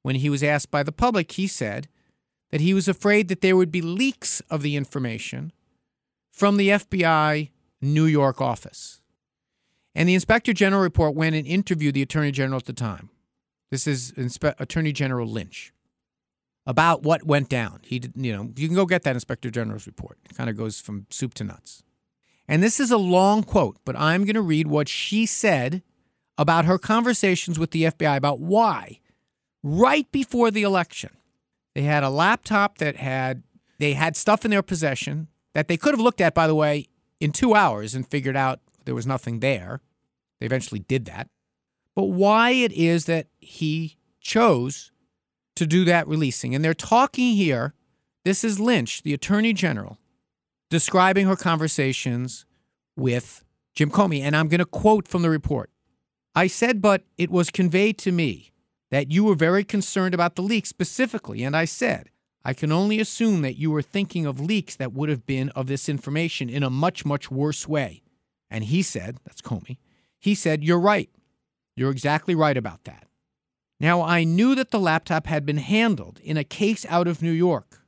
When 0.02 0.16
he 0.16 0.30
was 0.30 0.44
asked 0.44 0.72
by 0.72 0.84
the 0.84 0.92
public, 0.92 1.34
he 1.34 1.48
said 1.48 1.88
that 2.52 2.62
he 2.62 2.74
was 2.74 2.88
afraid 2.88 3.28
that 3.28 3.42
there 3.42 3.58
would 3.58 3.72
be 3.72 3.82
leaks 3.82 4.42
of 4.50 4.62
the 4.62 4.76
information 4.76 5.52
from 6.32 6.58
the 6.58 6.70
FBI 6.70 7.50
New 7.82 8.06
York 8.06 8.40
office. 8.40 9.02
And 9.94 10.08
the 10.08 10.14
Inspector 10.14 10.54
General 10.54 10.82
report 10.82 11.16
went 11.16 11.36
and 11.36 11.46
interviewed 11.48 11.96
the 11.96 12.04
Attorney 12.04 12.32
General 12.32 12.58
at 12.58 12.66
the 12.66 12.74
time. 12.74 13.10
This 13.72 13.88
is 13.88 14.12
Inspe- 14.14 14.60
Attorney 14.60 14.94
General 14.94 15.28
Lynch 15.28 15.74
about 16.66 17.04
what 17.04 17.26
went 17.26 17.50
down. 17.50 17.80
He 17.84 18.00
did, 18.00 18.14
you 18.16 18.36
know, 18.36 18.52
you 18.56 18.68
can 18.68 18.76
go 18.76 18.86
get 18.86 19.04
that 19.04 19.16
Inspector 19.16 19.50
General's 19.50 19.88
report. 19.88 20.20
It 20.30 20.38
kind 20.38 20.50
of 20.50 20.56
goes 20.56 20.80
from 20.80 21.08
soup 21.10 21.34
to 21.36 21.44
nuts. 21.44 21.84
And 22.48 22.64
this 22.64 22.80
is 22.80 22.92
a 22.92 22.98
long 22.98 23.44
quote, 23.44 23.78
but 23.84 23.96
I'm 23.98 24.24
going 24.24 24.36
to 24.36 24.42
read 24.42 24.68
what 24.68 24.88
she 24.88 25.26
said 25.26 25.82
about 26.38 26.66
her 26.66 26.78
conversations 26.78 27.58
with 27.58 27.72
the 27.72 27.84
FBI 27.84 28.18
about 28.18 28.40
why, 28.40 29.00
right 29.64 30.12
before 30.12 30.52
the 30.52 30.64
election, 30.64 31.12
they 31.76 31.84
had 31.84 32.04
a 32.04 32.10
laptop 32.10 32.78
that 32.78 32.96
had 32.96 33.44
they 33.80 33.94
had 33.94 34.16
stuff 34.16 34.44
in 34.44 34.52
their 34.52 34.64
possession 34.64 35.28
that 35.54 35.68
they 35.68 35.78
could 35.78 35.94
have 35.94 36.00
looked 36.00 36.22
at, 36.22 36.34
by 36.34 36.48
the 36.48 36.56
way, 36.56 36.88
in 37.20 37.32
two 37.32 37.54
hours 37.54 37.94
and 37.94 38.08
figured 38.08 38.36
out 38.36 38.60
there 38.86 38.96
was 38.96 39.08
nothing 39.08 39.40
there. 39.40 39.82
They 40.40 40.46
eventually 40.46 40.80
did 40.80 41.06
that. 41.06 41.30
But 41.96 42.06
why 42.06 42.52
it 42.52 42.72
is 42.72 43.06
that 43.06 43.28
he 43.40 43.98
chose 44.22 44.92
to 45.56 45.66
do 45.66 45.84
that 45.86 46.08
releasing. 46.08 46.56
And 46.56 46.64
they're 46.64 46.74
talking 46.74 47.36
here. 47.36 47.74
This 48.24 48.44
is 48.44 48.60
Lynch, 48.60 49.04
the 49.04 49.14
Attorney 49.14 49.54
General, 49.54 49.98
describing 50.70 51.28
her 51.28 51.36
conversations 51.36 52.46
with 52.96 53.44
Jim 53.74 53.90
Comey. 53.90 54.22
And 54.22 54.36
I'm 54.36 54.48
going 54.48 54.60
to 54.60 54.66
quote 54.66 55.08
from 55.08 55.22
the 55.22 55.30
report 55.30 55.70
I 56.38 56.46
said, 56.46 56.84
but 56.84 57.02
it 57.18 57.32
was 57.32 57.50
conveyed 57.50 57.98
to 57.98 58.12
me 58.12 58.52
that 58.92 59.12
you 59.12 59.24
were 59.24 59.34
very 59.34 59.64
concerned 59.64 60.14
about 60.14 60.36
the 60.36 60.44
leaks 60.44 60.70
specifically. 60.70 61.42
And 61.42 61.58
I 61.58 61.66
said, 61.66 62.12
I 62.46 62.54
can 62.54 62.72
only 62.72 63.00
assume 63.00 63.42
that 63.42 63.58
you 63.58 63.72
were 63.72 63.82
thinking 63.82 64.28
of 64.28 64.40
leaks 64.40 64.76
that 64.76 64.94
would 64.94 65.10
have 65.10 65.26
been 65.26 65.50
of 65.50 65.66
this 65.66 65.90
information 65.90 66.48
in 66.48 66.62
a 66.62 66.70
much, 66.70 67.04
much 67.04 67.32
worse 67.32 67.68
way. 67.68 68.04
And 68.52 68.66
he 68.66 68.84
said, 68.84 69.18
that's 69.26 69.42
Comey, 69.42 69.78
he 70.20 70.36
said, 70.36 70.64
You're 70.64 70.80
right. 70.80 71.10
You're 71.76 71.90
exactly 71.90 72.36
right 72.36 72.56
about 72.56 72.84
that. 72.84 73.08
Now, 73.80 74.04
I 74.04 74.24
knew 74.24 74.54
that 74.54 74.70
the 74.70 74.80
laptop 74.80 75.26
had 75.26 75.44
been 75.44 75.58
handled 75.58 76.20
in 76.24 76.38
a 76.38 76.44
case 76.44 76.86
out 76.88 77.08
of 77.08 77.24
New 77.24 77.32
York. 77.32 77.82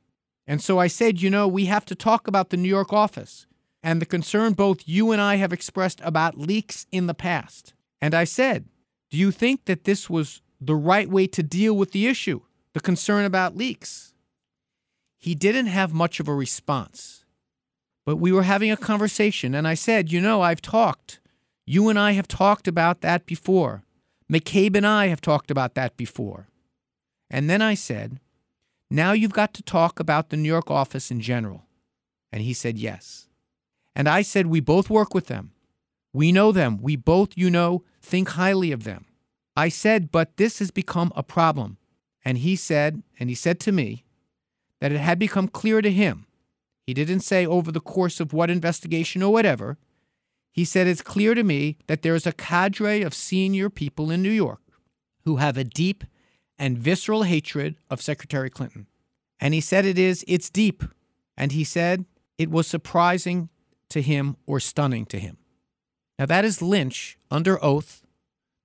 And 0.44 0.60
so 0.60 0.80
I 0.80 0.88
said, 0.88 1.22
You 1.22 1.30
know, 1.30 1.46
we 1.46 1.66
have 1.66 1.84
to 1.84 1.94
talk 1.94 2.26
about 2.26 2.50
the 2.50 2.56
New 2.56 2.68
York 2.68 2.92
office 2.92 3.46
and 3.80 4.02
the 4.02 4.06
concern 4.06 4.54
both 4.54 4.88
you 4.88 5.12
and 5.12 5.20
I 5.20 5.36
have 5.36 5.52
expressed 5.52 6.00
about 6.02 6.36
leaks 6.36 6.88
in 6.90 7.06
the 7.06 7.14
past. 7.14 7.74
And 8.00 8.14
I 8.14 8.24
said, 8.24 8.66
Do 9.10 9.18
you 9.18 9.30
think 9.30 9.64
that 9.66 9.84
this 9.84 10.08
was 10.08 10.42
the 10.60 10.76
right 10.76 11.08
way 11.08 11.26
to 11.28 11.42
deal 11.42 11.76
with 11.76 11.92
the 11.92 12.06
issue, 12.06 12.40
the 12.72 12.80
concern 12.80 13.24
about 13.24 13.56
leaks? 13.56 14.14
He 15.16 15.34
didn't 15.34 15.66
have 15.66 15.92
much 15.92 16.18
of 16.18 16.28
a 16.28 16.34
response. 16.34 17.24
But 18.06 18.16
we 18.16 18.32
were 18.32 18.44
having 18.44 18.70
a 18.70 18.76
conversation, 18.76 19.54
and 19.54 19.68
I 19.68 19.74
said, 19.74 20.10
You 20.10 20.20
know, 20.20 20.40
I've 20.40 20.62
talked. 20.62 21.20
You 21.66 21.88
and 21.88 21.98
I 21.98 22.12
have 22.12 22.26
talked 22.26 22.66
about 22.66 23.02
that 23.02 23.26
before. 23.26 23.84
McCabe 24.32 24.76
and 24.76 24.86
I 24.86 25.08
have 25.08 25.20
talked 25.20 25.50
about 25.50 25.74
that 25.74 25.96
before. 25.96 26.48
And 27.28 27.50
then 27.50 27.62
I 27.62 27.74
said, 27.74 28.18
Now 28.90 29.12
you've 29.12 29.32
got 29.32 29.54
to 29.54 29.62
talk 29.62 30.00
about 30.00 30.30
the 30.30 30.36
New 30.36 30.48
York 30.48 30.70
office 30.70 31.10
in 31.10 31.20
general. 31.20 31.66
And 32.32 32.42
he 32.42 32.54
said, 32.54 32.78
Yes. 32.78 33.28
And 33.94 34.08
I 34.08 34.22
said, 34.22 34.46
We 34.46 34.60
both 34.60 34.88
work 34.88 35.14
with 35.14 35.26
them. 35.26 35.52
We 36.12 36.32
know 36.32 36.52
them. 36.52 36.78
We 36.80 36.96
both, 36.96 37.30
you 37.36 37.50
know, 37.50 37.84
think 38.00 38.30
highly 38.30 38.72
of 38.72 38.84
them. 38.84 39.06
I 39.56 39.68
said, 39.68 40.10
But 40.10 40.36
this 40.36 40.58
has 40.58 40.70
become 40.70 41.12
a 41.14 41.22
problem. 41.22 41.78
And 42.24 42.38
he 42.38 42.56
said, 42.56 43.02
and 43.18 43.30
he 43.30 43.34
said 43.34 43.58
to 43.60 43.72
me, 43.72 44.04
that 44.80 44.92
it 44.92 44.98
had 44.98 45.18
become 45.18 45.48
clear 45.48 45.80
to 45.80 45.90
him. 45.90 46.26
He 46.86 46.94
didn't 46.94 47.20
say 47.20 47.46
over 47.46 47.70
the 47.70 47.80
course 47.80 48.18
of 48.18 48.32
what 48.32 48.50
investigation 48.50 49.22
or 49.22 49.32
whatever. 49.32 49.78
He 50.52 50.64
said, 50.64 50.86
It's 50.86 51.02
clear 51.02 51.34
to 51.34 51.44
me 51.44 51.76
that 51.86 52.02
there 52.02 52.14
is 52.14 52.26
a 52.26 52.32
cadre 52.32 53.02
of 53.02 53.14
senior 53.14 53.70
people 53.70 54.10
in 54.10 54.22
New 54.22 54.30
York 54.30 54.60
who 55.24 55.36
have 55.36 55.56
a 55.56 55.64
deep 55.64 56.04
and 56.58 56.78
visceral 56.78 57.22
hatred 57.22 57.76
of 57.88 58.02
Secretary 58.02 58.50
Clinton. 58.50 58.86
And 59.38 59.54
he 59.54 59.60
said, 59.60 59.84
It 59.84 59.98
is, 59.98 60.24
it's 60.26 60.50
deep. 60.50 60.82
And 61.36 61.52
he 61.52 61.62
said, 61.62 62.06
It 62.38 62.50
was 62.50 62.66
surprising 62.66 63.50
to 63.90 64.02
him 64.02 64.36
or 64.46 64.58
stunning 64.58 65.06
to 65.06 65.18
him. 65.18 65.36
Now, 66.20 66.26
that 66.26 66.44
is 66.44 66.60
Lynch 66.60 67.16
under 67.30 67.58
oath 67.64 68.02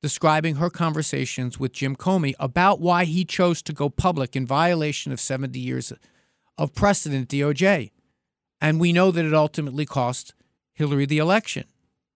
describing 0.01 0.55
her 0.55 0.69
conversations 0.69 1.57
with 1.57 1.71
Jim 1.71 1.95
Comey 1.95 2.33
about 2.37 2.81
why 2.81 3.05
he 3.05 3.23
chose 3.23 3.61
to 3.61 3.71
go 3.71 3.87
public 3.87 4.35
in 4.35 4.45
violation 4.45 5.13
of 5.13 5.21
70 5.21 5.57
years 5.57 5.93
of 6.57 6.75
precedent 6.75 7.29
DOJ. 7.29 7.91
And 8.59 8.77
we 8.77 8.91
know 8.91 9.09
that 9.09 9.23
it 9.23 9.33
ultimately 9.33 9.85
cost 9.85 10.33
Hillary 10.73 11.05
the 11.05 11.19
election. 11.19 11.63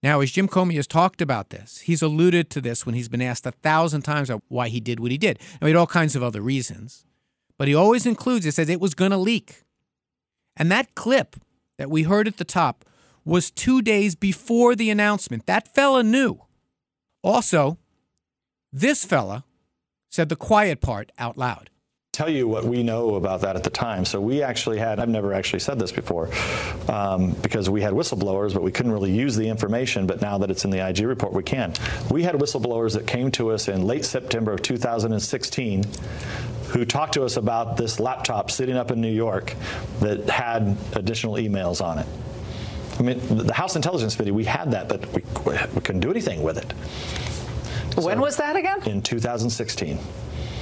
Now, 0.04 0.20
as 0.20 0.32
Jim 0.32 0.50
Comey 0.50 0.76
has 0.76 0.88
talked 0.88 1.22
about 1.22 1.52
this, 1.52 1.80
he's 1.80 2.02
alluded 2.02 2.50
to 2.50 2.60
this 2.60 2.86
when 2.86 2.96
he's 2.96 3.08
been 3.08 3.22
asked 3.22 3.46
a 3.46 3.52
thousand 3.52 4.02
times 4.02 4.30
why 4.50 4.68
he 4.68 4.82
did 4.82 5.00
what 5.00 5.12
he 5.12 5.18
did. 5.18 5.40
I 5.62 5.66
mean, 5.66 5.78
all 5.78 5.88
kinds 5.88 6.18
of 6.18 6.24
other 6.24 6.42
reasons. 6.42 7.06
But 7.58 7.70
he 7.70 7.76
always 7.76 8.06
includes 8.06 8.46
it, 8.46 8.56
says 8.56 8.68
it 8.68 8.82
was 8.82 8.94
going 8.94 9.12
to 9.12 9.18
leak. 9.18 9.64
And 10.58 10.70
that 10.70 10.96
clip 10.96 11.38
that 11.78 11.90
we 11.90 12.04
heard 12.04 12.28
at 12.28 12.36
the 12.36 12.44
top 12.44 12.84
was 13.26 13.52
two 13.52 13.82
days 13.82 14.16
before 14.16 14.76
the 14.76 14.90
announcement. 14.90 15.46
That 15.46 15.74
fella 15.74 16.04
knew. 16.04 16.42
Also, 17.24 17.78
this 18.72 19.04
fella 19.04 19.44
said 20.10 20.30
the 20.30 20.36
quiet 20.36 20.82
part 20.82 21.12
out 21.18 21.38
loud. 21.38 21.70
Tell 22.12 22.30
you 22.30 22.48
what 22.48 22.66
we 22.66 22.84
know 22.84 23.16
about 23.16 23.42
that 23.42 23.56
at 23.56 23.64
the 23.64 23.70
time. 23.70 24.04
So 24.04 24.20
we 24.20 24.42
actually 24.42 24.80
had, 24.80 25.00
I've 25.00 25.10
never 25.10 25.32
actually 25.32 25.60
said 25.60 25.80
this 25.80 25.92
before, 25.92 26.30
um, 26.90 27.32
because 27.42 27.70
we 27.70 27.82
had 27.82 27.94
whistleblowers, 27.94 28.54
but 28.54 28.64
we 28.64 28.72
couldn't 28.72 28.92
really 28.92 29.12
use 29.12 29.36
the 29.36 29.48
information. 29.48 30.08
But 30.08 30.22
now 30.22 30.38
that 30.40 30.50
it's 30.50 30.66
in 30.66 30.72
the 30.72 30.86
IG 30.86 31.02
report, 31.02 31.34
we 31.34 31.44
can. 31.44 31.74
We 32.10 32.24
had 32.24 32.36
whistleblowers 32.36 32.94
that 32.94 33.06
came 33.06 33.32
to 33.32 33.52
us 33.52 33.68
in 33.68 33.86
late 33.86 34.06
September 34.06 34.52
of 34.52 34.62
2016 34.64 35.84
who 36.70 36.84
talked 36.84 37.14
to 37.14 37.24
us 37.24 37.38
about 37.38 37.78
this 37.78 38.00
laptop 38.00 38.52
sitting 38.52 38.76
up 38.76 38.92
in 38.92 39.00
New 39.02 39.12
York 39.12 39.56
that 40.02 40.30
had 40.30 40.78
additional 40.94 41.36
emails 41.36 41.84
on 41.84 42.00
it. 42.00 42.08
I 43.00 43.02
mean, 43.02 43.20
the 43.48 43.54
House 43.54 43.76
Intelligence 43.78 44.16
Committee, 44.16 44.32
we 44.32 44.44
had 44.46 44.72
that, 44.72 44.90
but 44.90 45.06
we, 45.14 45.24
we 45.46 45.82
couldn't 45.82 46.02
do 46.02 46.12
anything 46.12 46.44
with 46.44 46.58
it. 46.58 46.72
When 48.04 48.18
So- 48.18 48.22
was 48.22 48.38
that 48.38 48.56
again? 48.56 48.82
In 48.84 49.02
2016. 49.02 49.98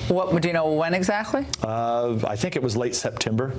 What 0.07 0.41
do 0.41 0.47
you 0.47 0.53
know 0.53 0.71
when 0.71 0.93
exactly? 0.93 1.45
Uh, 1.63 2.15
I 2.25 2.35
think 2.35 2.55
it 2.55 2.63
was 2.63 2.77
late 2.77 2.95
September. 2.95 3.53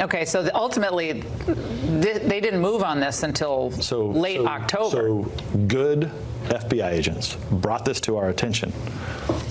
Okay, 0.00 0.24
so 0.24 0.42
the- 0.42 0.54
ultimately, 0.54 1.22
th- 1.46 2.22
they 2.22 2.40
didn't 2.40 2.60
move 2.60 2.82
on 2.82 3.00
this 3.00 3.22
until 3.22 3.70
So 3.72 4.06
late 4.08 4.36
so- 4.38 4.46
October. 4.46 4.96
So 4.96 5.32
good 5.66 6.10
FBI 6.48 6.90
agents 6.92 7.36
brought 7.50 7.84
this 7.84 8.00
to 8.02 8.16
our 8.16 8.28
attention, 8.28 8.72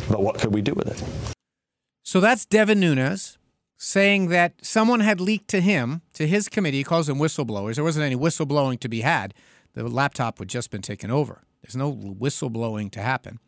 but 0.09 0.21
what 0.21 0.37
could 0.39 0.53
we 0.53 0.61
do 0.61 0.73
with 0.73 0.87
it? 0.89 1.33
So 2.03 2.19
that's 2.19 2.45
Devin 2.45 2.79
Nunes 2.79 3.37
saying 3.77 4.29
that 4.29 4.53
someone 4.63 5.01
had 5.01 5.21
leaked 5.21 5.47
to 5.49 5.61
him, 5.61 6.01
to 6.13 6.27
his 6.27 6.49
committee. 6.49 6.79
He 6.79 6.83
calls 6.83 7.07
them 7.07 7.19
whistleblowers. 7.19 7.75
There 7.75 7.83
wasn't 7.83 8.05
any 8.05 8.15
whistleblowing 8.15 8.79
to 8.79 8.89
be 8.89 9.01
had. 9.01 9.33
The 9.73 9.87
laptop 9.87 10.39
had 10.39 10.47
just 10.47 10.71
been 10.71 10.81
taken 10.81 11.11
over. 11.11 11.43
There's 11.61 11.75
no 11.75 11.93
whistleblowing 11.93 12.91
to 12.91 13.01
happen. 13.01 13.39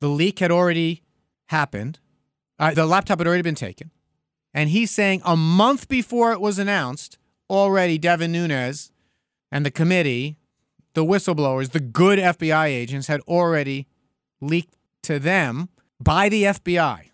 The 0.00 0.08
leak 0.08 0.38
had 0.38 0.50
already 0.50 1.02
happened. 1.48 1.98
Uh, 2.58 2.72
the 2.72 2.86
laptop 2.86 3.18
had 3.18 3.26
already 3.26 3.42
been 3.42 3.54
taken. 3.54 3.90
And 4.54 4.70
he's 4.70 4.90
saying 4.90 5.20
a 5.24 5.36
month 5.36 5.88
before 5.88 6.32
it 6.32 6.40
was 6.40 6.58
announced, 6.58 7.18
already 7.48 7.98
Devin 7.98 8.32
Nunes 8.32 8.90
and 9.52 9.66
the 9.66 9.70
committee, 9.70 10.38
the 10.94 11.04
whistleblowers, 11.04 11.70
the 11.70 11.80
good 11.80 12.18
FBI 12.18 12.66
agents, 12.66 13.08
had 13.08 13.20
already 13.22 13.86
leaked 14.40 14.76
to 15.02 15.18
them 15.18 15.68
by 16.00 16.28
the 16.28 16.44
FBI 16.44 17.09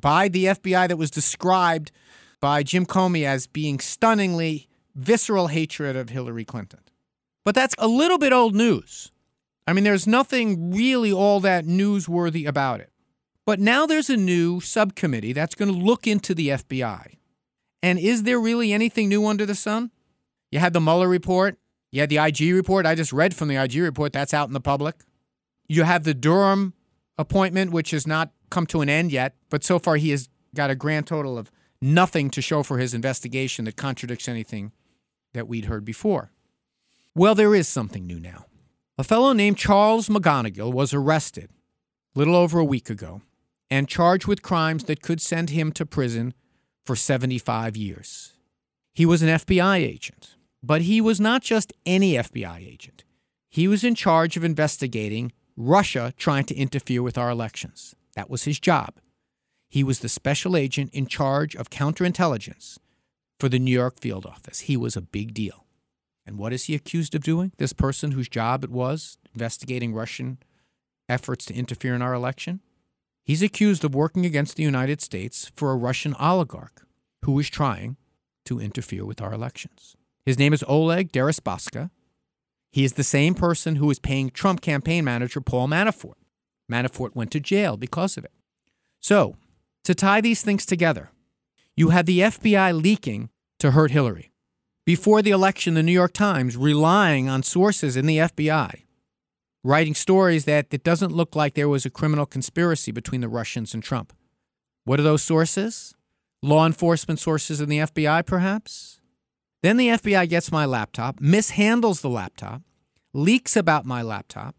by 0.00 0.28
the 0.28 0.46
FBI 0.46 0.88
that 0.88 0.96
was 0.96 1.10
described 1.10 1.90
by 2.40 2.62
Jim 2.62 2.86
Comey 2.86 3.24
as 3.24 3.46
being 3.46 3.80
stunningly 3.80 4.68
visceral 4.94 5.48
hatred 5.48 5.96
of 5.96 6.08
Hillary 6.10 6.44
Clinton. 6.44 6.80
But 7.44 7.54
that's 7.54 7.74
a 7.78 7.88
little 7.88 8.18
bit 8.18 8.32
old 8.32 8.54
news. 8.54 9.10
I 9.66 9.72
mean, 9.72 9.84
there's 9.84 10.06
nothing 10.06 10.72
really 10.72 11.12
all 11.12 11.40
that 11.40 11.64
newsworthy 11.64 12.46
about 12.46 12.80
it. 12.80 12.90
But 13.46 13.60
now 13.60 13.86
there's 13.86 14.10
a 14.10 14.16
new 14.16 14.60
subcommittee 14.60 15.32
that's 15.32 15.54
going 15.54 15.72
to 15.72 15.78
look 15.78 16.06
into 16.06 16.34
the 16.34 16.48
FBI. 16.48 17.16
And 17.82 17.98
is 17.98 18.24
there 18.24 18.40
really 18.40 18.72
anything 18.72 19.08
new 19.08 19.26
under 19.26 19.46
the 19.46 19.54
sun? 19.54 19.90
You 20.50 20.58
had 20.58 20.72
the 20.72 20.80
Mueller 20.80 21.08
report, 21.08 21.58
you 21.90 22.00
had 22.00 22.10
the 22.10 22.18
IG 22.18 22.54
report. 22.54 22.86
I 22.86 22.94
just 22.94 23.12
read 23.12 23.34
from 23.34 23.48
the 23.48 23.56
IG 23.56 23.76
report, 23.76 24.12
that's 24.12 24.34
out 24.34 24.48
in 24.48 24.54
the 24.54 24.60
public. 24.60 24.96
You 25.68 25.84
have 25.84 26.04
the 26.04 26.14
Durham 26.14 26.74
appointment, 27.18 27.72
which 27.72 27.90
has 27.90 28.06
not 28.06 28.30
come 28.50 28.66
to 28.66 28.80
an 28.80 28.88
end 28.88 29.12
yet, 29.12 29.34
but 29.50 29.64
so 29.64 29.78
far 29.78 29.96
he 29.96 30.10
has 30.10 30.28
got 30.54 30.70
a 30.70 30.74
grand 30.74 31.06
total 31.06 31.36
of 31.36 31.50
nothing 31.82 32.30
to 32.30 32.40
show 32.40 32.62
for 32.62 32.78
his 32.78 32.94
investigation 32.94 33.64
that 33.64 33.76
contradicts 33.76 34.28
anything 34.28 34.72
that 35.34 35.48
we'd 35.48 35.66
heard 35.66 35.84
before. 35.84 36.32
Well, 37.14 37.34
there 37.34 37.54
is 37.54 37.68
something 37.68 38.06
new 38.06 38.20
now. 38.20 38.46
A 38.96 39.04
fellow 39.04 39.32
named 39.32 39.58
Charles 39.58 40.08
McGonigal 40.08 40.72
was 40.72 40.94
arrested 40.94 41.50
a 42.14 42.18
little 42.18 42.34
over 42.34 42.58
a 42.58 42.64
week 42.64 42.90
ago 42.90 43.22
and 43.70 43.88
charged 43.88 44.26
with 44.26 44.42
crimes 44.42 44.84
that 44.84 45.02
could 45.02 45.20
send 45.20 45.50
him 45.50 45.72
to 45.72 45.86
prison 45.86 46.34
for 46.84 46.96
75 46.96 47.76
years. 47.76 48.32
He 48.94 49.06
was 49.06 49.22
an 49.22 49.28
FBI 49.28 49.78
agent, 49.78 50.36
but 50.62 50.82
he 50.82 51.00
was 51.00 51.20
not 51.20 51.42
just 51.42 51.72
any 51.86 52.14
FBI 52.14 52.66
agent. 52.66 53.04
He 53.48 53.68
was 53.68 53.84
in 53.84 53.94
charge 53.94 54.36
of 54.36 54.44
investigating 54.44 55.32
Russia 55.60 56.14
trying 56.16 56.44
to 56.44 56.54
interfere 56.54 57.02
with 57.02 57.18
our 57.18 57.30
elections. 57.30 57.96
That 58.14 58.30
was 58.30 58.44
his 58.44 58.60
job. 58.60 58.94
He 59.68 59.82
was 59.82 59.98
the 59.98 60.08
special 60.08 60.56
agent 60.56 60.90
in 60.94 61.06
charge 61.06 61.56
of 61.56 61.68
counterintelligence 61.68 62.78
for 63.40 63.48
the 63.48 63.58
New 63.58 63.72
York 63.72 63.98
field 63.98 64.24
office. 64.24 64.60
He 64.60 64.76
was 64.76 64.96
a 64.96 65.00
big 65.00 65.34
deal. 65.34 65.66
And 66.24 66.38
what 66.38 66.52
is 66.52 66.66
he 66.66 66.76
accused 66.76 67.12
of 67.16 67.24
doing? 67.24 67.50
This 67.58 67.72
person 67.72 68.12
whose 68.12 68.28
job 68.28 68.62
it 68.62 68.70
was 68.70 69.18
investigating 69.34 69.92
Russian 69.92 70.38
efforts 71.08 71.44
to 71.46 71.54
interfere 71.54 71.96
in 71.96 72.02
our 72.02 72.14
election? 72.14 72.60
He's 73.24 73.42
accused 73.42 73.84
of 73.84 73.96
working 73.96 74.24
against 74.24 74.56
the 74.56 74.62
United 74.62 75.00
States 75.00 75.50
for 75.56 75.72
a 75.72 75.76
Russian 75.76 76.14
oligarch 76.20 76.86
who 77.24 77.32
was 77.32 77.50
trying 77.50 77.96
to 78.44 78.60
interfere 78.60 79.04
with 79.04 79.20
our 79.20 79.34
elections. 79.34 79.96
His 80.24 80.38
name 80.38 80.52
is 80.52 80.64
Oleg 80.68 81.10
Deripaska. 81.10 81.90
He 82.70 82.84
is 82.84 82.94
the 82.94 83.04
same 83.04 83.34
person 83.34 83.76
who 83.76 83.90
is 83.90 83.98
paying 83.98 84.30
Trump 84.30 84.60
campaign 84.60 85.04
manager 85.04 85.40
Paul 85.40 85.68
Manafort. 85.68 86.14
Manafort 86.70 87.14
went 87.14 87.30
to 87.32 87.40
jail 87.40 87.76
because 87.76 88.16
of 88.16 88.24
it. 88.24 88.32
So, 89.00 89.36
to 89.84 89.94
tie 89.94 90.20
these 90.20 90.42
things 90.42 90.66
together, 90.66 91.10
you 91.76 91.90
had 91.90 92.06
the 92.06 92.20
FBI 92.20 92.80
leaking 92.80 93.30
to 93.58 93.70
hurt 93.70 93.90
Hillary. 93.90 94.32
Before 94.84 95.22
the 95.22 95.30
election, 95.30 95.74
the 95.74 95.82
New 95.82 95.92
York 95.92 96.12
Times 96.12 96.56
relying 96.56 97.28
on 97.28 97.42
sources 97.42 97.96
in 97.96 98.06
the 98.06 98.18
FBI, 98.18 98.84
writing 99.62 99.94
stories 99.94 100.44
that 100.46 100.66
it 100.70 100.82
doesn't 100.82 101.12
look 101.12 101.36
like 101.36 101.54
there 101.54 101.68
was 101.68 101.84
a 101.84 101.90
criminal 101.90 102.26
conspiracy 102.26 102.90
between 102.90 103.20
the 103.20 103.28
Russians 103.28 103.74
and 103.74 103.82
Trump. 103.82 104.12
What 104.84 104.98
are 104.98 105.04
those 105.04 105.22
sources? 105.22 105.94
Law 106.42 106.64
enforcement 106.64 107.20
sources 107.20 107.60
in 107.60 107.68
the 107.68 107.78
FBI, 107.78 108.24
perhaps? 108.24 108.97
Then 109.62 109.76
the 109.76 109.88
FBI 109.88 110.28
gets 110.28 110.52
my 110.52 110.64
laptop, 110.64 111.18
mishandles 111.20 112.00
the 112.00 112.08
laptop, 112.08 112.62
leaks 113.12 113.56
about 113.56 113.84
my 113.84 114.02
laptop. 114.02 114.54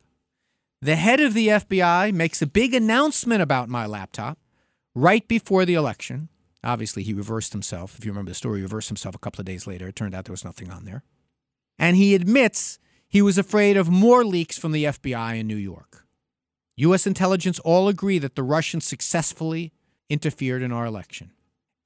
The 0.82 0.96
head 0.96 1.20
of 1.20 1.34
the 1.34 1.48
FBI 1.48 2.14
makes 2.14 2.42
a 2.42 2.48
big 2.48 2.74
announcement 2.74 3.42
about 3.42 3.70
my 3.70 3.86
laptop 3.86 4.38
right 4.96 5.28
before 5.28 5.66
the 5.66 5.74
election. 5.74 6.30
Obviously, 6.64 7.04
he 7.04 7.14
reversed 7.14 7.54
himself. 7.54 7.98
If 7.98 8.06
you 8.06 8.12
remember 8.12 8.32
the 8.32 8.36
story, 8.36 8.60
he 8.60 8.64
reversed 8.64 8.90
himself 8.90 9.16
a 9.16 9.20
couple 9.20 9.42
of 9.42 9.46
days 9.46 9.68
later. 9.68 9.88
It 9.88 9.96
turned 9.96 10.14
out 10.14 10.26
there 10.26 10.34
was 10.34 10.46
nothing 10.46 10.70
on 10.70 10.86
there. 10.86 11.04
And 11.78 11.96
he 11.96 12.16
admits 12.16 12.80
he 13.08 13.22
was 13.22 13.38
afraid 13.38 13.78
of 13.78 13.90
more 13.90 14.26
leaks 14.26 14.58
from 14.58 14.74
the 14.74 14.86
FBI 14.86 15.40
in 15.40 15.48
New 15.48 15.56
York. 15.56 16.06
U.S. 16.76 17.08
intelligence 17.08 17.60
all 17.60 17.88
agree 17.88 18.20
that 18.20 18.36
the 18.36 18.44
Russians 18.44 18.86
successfully 18.86 19.74
interfered 20.10 20.62
in 20.62 20.72
our 20.72 20.86
election. 20.86 21.32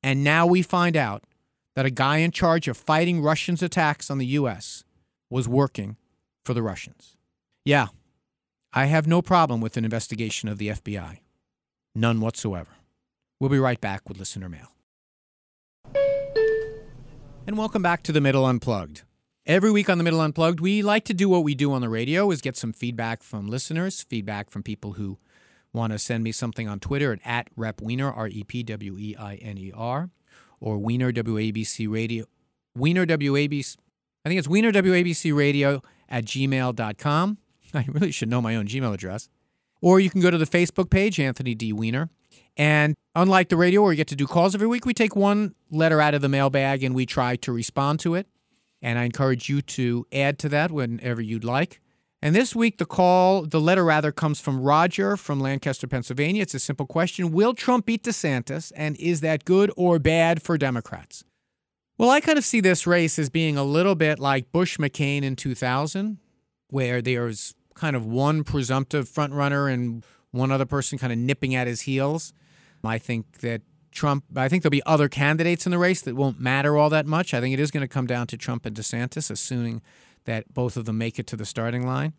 And 0.01 0.23
now 0.23 0.45
we 0.45 0.61
find 0.61 0.95
out 0.97 1.23
that 1.75 1.85
a 1.85 1.89
guy 1.89 2.17
in 2.17 2.31
charge 2.31 2.67
of 2.67 2.77
fighting 2.77 3.21
Russians' 3.21 3.63
attacks 3.63 4.11
on 4.11 4.17
the 4.17 4.25
U.S. 4.27 4.83
was 5.29 5.47
working 5.47 5.97
for 6.43 6.53
the 6.53 6.61
Russians. 6.61 7.17
Yeah, 7.65 7.87
I 8.73 8.85
have 8.85 9.07
no 9.07 9.21
problem 9.21 9.61
with 9.61 9.77
an 9.77 9.85
investigation 9.85 10.49
of 10.49 10.57
the 10.57 10.69
FBI. 10.69 11.19
None 11.95 12.21
whatsoever. 12.21 12.71
We'll 13.39 13.49
be 13.49 13.59
right 13.59 13.79
back 13.79 14.07
with 14.07 14.17
listener 14.17 14.49
mail. 14.49 14.69
And 17.45 17.57
welcome 17.57 17.81
back 17.81 18.03
to 18.03 18.11
the 18.11 18.21
Middle 18.21 18.45
Unplugged. 18.45 19.03
Every 19.45 19.69
week 19.69 19.89
on 19.89 19.97
the 19.97 20.03
Middle 20.05 20.21
Unplugged, 20.21 20.61
we 20.61 20.81
like 20.81 21.03
to 21.05 21.13
do 21.13 21.27
what 21.27 21.43
we 21.43 21.53
do 21.53 21.73
on 21.73 21.81
the 21.81 21.89
radio 21.89 22.31
is 22.31 22.39
get 22.39 22.55
some 22.55 22.71
feedback 22.71 23.21
from 23.21 23.47
listeners, 23.47 24.01
feedback 24.01 24.49
from 24.49 24.63
people 24.63 24.93
who 24.93 25.17
want 25.73 25.91
to 25.91 25.99
send 25.99 26.23
me 26.23 26.31
something 26.31 26.69
on 26.69 26.79
Twitter 26.79 27.11
at, 27.11 27.19
at 27.25 27.53
repweiner, 27.57 28.15
R-E-P-W-E-I-N-E-R, 28.15 30.09
or 30.63 30.77
Weiner 30.77 31.11
WABC 31.11 31.91
Radio, 31.91 32.25
Weiner 32.73 33.05
WABC, 33.05 33.75
I 34.25 34.29
think 34.29 34.39
it's 34.39 34.47
Weiner 34.47 34.71
WABC 34.71 35.35
Radio 35.35 35.83
at 36.07 36.23
gmail.com. 36.23 37.37
I 37.73 37.85
really 37.89 38.11
should 38.11 38.29
know 38.29 38.41
my 38.41 38.55
own 38.55 38.67
Gmail 38.67 38.93
address. 38.93 39.27
Or 39.81 39.99
you 39.99 40.09
can 40.09 40.21
go 40.21 40.31
to 40.31 40.37
the 40.37 40.45
Facebook 40.45 40.89
page, 40.89 41.19
Anthony 41.19 41.53
D. 41.53 41.73
Weiner. 41.73 42.09
And 42.55 42.95
unlike 43.13 43.49
the 43.49 43.57
radio 43.57 43.81
where 43.81 43.89
we 43.89 43.97
get 43.97 44.07
to 44.07 44.15
do 44.15 44.25
calls 44.25 44.55
every 44.55 44.67
week, 44.67 44.85
we 44.85 44.93
take 44.93 45.15
one 45.15 45.53
letter 45.69 45.99
out 45.99 46.13
of 46.13 46.21
the 46.21 46.29
mailbag 46.29 46.83
and 46.83 46.95
we 46.95 47.05
try 47.05 47.35
to 47.37 47.51
respond 47.51 47.99
to 48.01 48.15
it. 48.15 48.27
And 48.81 48.97
I 48.97 49.03
encourage 49.03 49.49
you 49.49 49.61
to 49.61 50.07
add 50.13 50.39
to 50.39 50.49
that 50.49 50.71
whenever 50.71 51.21
you'd 51.21 51.43
like. 51.43 51.81
And 52.23 52.33
this 52.33 52.55
week, 52.55 52.77
the 52.77 52.85
call, 52.85 53.41
the 53.41 53.59
letter 53.59 53.83
rather, 53.83 54.13
comes 54.13 54.39
from 54.39 54.61
Roger 54.61 55.17
from 55.17 55.41
Lancaster, 55.41 55.87
Pennsylvania. 55.87 56.41
It's 56.41 56.53
a 56.53 56.59
simple 56.59 56.85
question 56.85 57.33
Will 57.33 57.53
Trump 57.53 57.85
beat 57.85 58.01
DeSantis? 58.01 58.71
And 58.77 58.95
is 58.95 59.19
that 59.19 59.43
good 59.43 59.73
or 59.75 59.99
bad 59.99 60.41
for 60.41 60.57
Democrats? 60.57 61.25
Well, 61.97 62.09
I 62.09 62.21
kind 62.21 62.37
of 62.37 62.45
see 62.45 62.61
this 62.61 62.87
race 62.87 63.19
as 63.19 63.29
being 63.29 63.57
a 63.57 63.63
little 63.65 63.95
bit 63.95 64.19
like 64.19 64.53
Bush 64.53 64.77
McCain 64.77 65.23
in 65.23 65.35
2000, 65.35 66.17
where 66.69 67.01
there's 67.01 67.55
kind 67.73 67.93
of 67.93 68.05
one 68.05 68.45
presumptive 68.45 69.09
frontrunner 69.09 69.69
and 69.69 70.05
one 70.31 70.49
other 70.49 70.65
person 70.65 70.97
kind 70.97 71.11
of 71.11 71.19
nipping 71.19 71.53
at 71.53 71.67
his 71.67 71.81
heels. 71.81 72.31
I 72.85 72.99
think 72.99 73.39
that 73.39 73.63
Trump, 73.91 74.23
I 74.33 74.47
think 74.47 74.63
there'll 74.63 74.71
be 74.71 74.81
other 74.85 75.09
candidates 75.09 75.65
in 75.65 75.71
the 75.73 75.77
race 75.77 76.01
that 76.01 76.15
won't 76.15 76.39
matter 76.39 76.77
all 76.77 76.89
that 76.89 77.05
much. 77.05 77.33
I 77.33 77.41
think 77.41 77.53
it 77.53 77.59
is 77.59 77.69
going 77.69 77.81
to 77.81 77.87
come 77.87 78.07
down 78.07 78.27
to 78.27 78.37
Trump 78.37 78.65
and 78.65 78.73
DeSantis, 78.73 79.29
assuming 79.29 79.81
that 80.25 80.53
both 80.53 80.77
of 80.77 80.85
them 80.85 80.97
make 80.97 81.19
it 81.19 81.27
to 81.27 81.35
the 81.35 81.45
starting 81.45 81.85
line. 81.85 82.13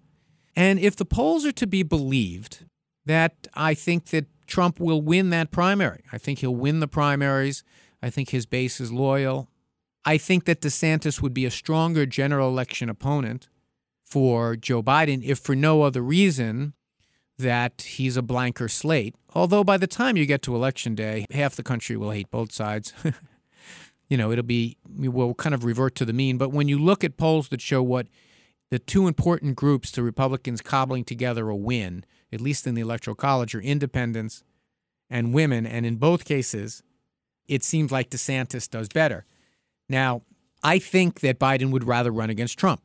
And 0.57 0.79
if 0.79 0.97
the 0.97 1.05
polls 1.05 1.45
are 1.45 1.53
to 1.53 1.67
be 1.67 1.83
believed, 1.83 2.64
that 3.07 3.49
I 3.55 3.75
think 3.75 4.07
that 4.07 4.27
Trump 4.47 4.79
will 4.79 5.03
win 5.03 5.31
that 5.31 5.51
primary. 5.51 6.05
I 6.12 6.19
think 6.19 6.40
he'll 6.40 6.55
win 6.55 6.81
the 6.81 6.88
primaries. 6.88 7.64
I 8.03 8.11
think 8.11 8.31
his 8.31 8.47
base 8.47 8.81
is 8.81 8.93
loyal. 8.93 9.49
I 10.05 10.19
think 10.19 10.45
that 10.45 10.61
DeSantis 10.61 11.23
would 11.23 11.33
be 11.33 11.47
a 11.47 11.51
stronger 11.51 12.05
general 12.05 12.49
election 12.49 12.88
opponent 12.88 13.49
for 14.05 14.55
Joe 14.55 14.83
Biden, 14.83 15.23
if 15.25 15.38
for 15.38 15.57
no 15.57 15.83
other 15.83 16.03
reason 16.03 16.75
that 17.38 17.83
he's 17.83 18.17
a 18.17 18.23
blanker 18.23 18.69
slate. 18.69 19.14
Although 19.35 19.64
by 19.64 19.77
the 19.77 19.87
time 19.87 20.17
you 20.17 20.27
get 20.27 20.43
to 20.43 20.55
election 20.55 20.95
day, 20.95 21.27
half 21.33 21.57
the 21.57 21.62
country 21.62 21.97
will 21.97 22.11
hate 22.11 22.31
both 22.31 22.53
sides. 22.53 22.93
you 24.09 24.17
know, 24.17 24.31
it'll 24.31 24.45
be, 24.45 24.77
we'll 24.88 25.35
kind 25.35 25.55
of 25.55 25.64
revert 25.64 25.95
to 25.97 26.05
the 26.05 26.12
mean. 26.12 26.38
But 26.38 26.51
when 26.51 26.69
you 26.69 26.79
look 26.79 27.05
at 27.05 27.17
polls 27.17 27.49
that 27.49 27.61
show 27.61 27.83
what 27.83 28.07
the 28.71 28.79
two 28.79 29.07
important 29.07 29.57
groups 29.57 29.90
to 29.93 30.03
Republicans 30.03 30.61
cobbling 30.61 31.05
together 31.05 31.49
a 31.49 31.57
win, 31.57 32.05
at 32.33 32.40
least 32.40 32.67
in 32.67 32.75
the 32.75 32.83
Electoral 32.83 33.14
College, 33.14 33.55
are 33.55 33.61
independents 33.61 34.43
and 35.09 35.33
women. 35.33 35.67
And 35.67 35.87
in 35.87 35.97
both 35.97 36.25
cases, 36.25 36.83
it 37.47 37.62
seems 37.62 37.93
like 37.93 38.11
DeSantis 38.11 38.69
does 38.69 38.88
better. 38.88 39.25
Now, 39.88 40.23
I 40.62 40.79
think 40.79 41.21
that 41.21 41.38
Biden 41.38 41.71
would 41.71 41.85
rather 41.85 42.11
run 42.11 42.31
against 42.31 42.59
Trump. 42.59 42.83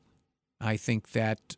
I 0.60 0.75
think 0.77 1.12
that 1.13 1.55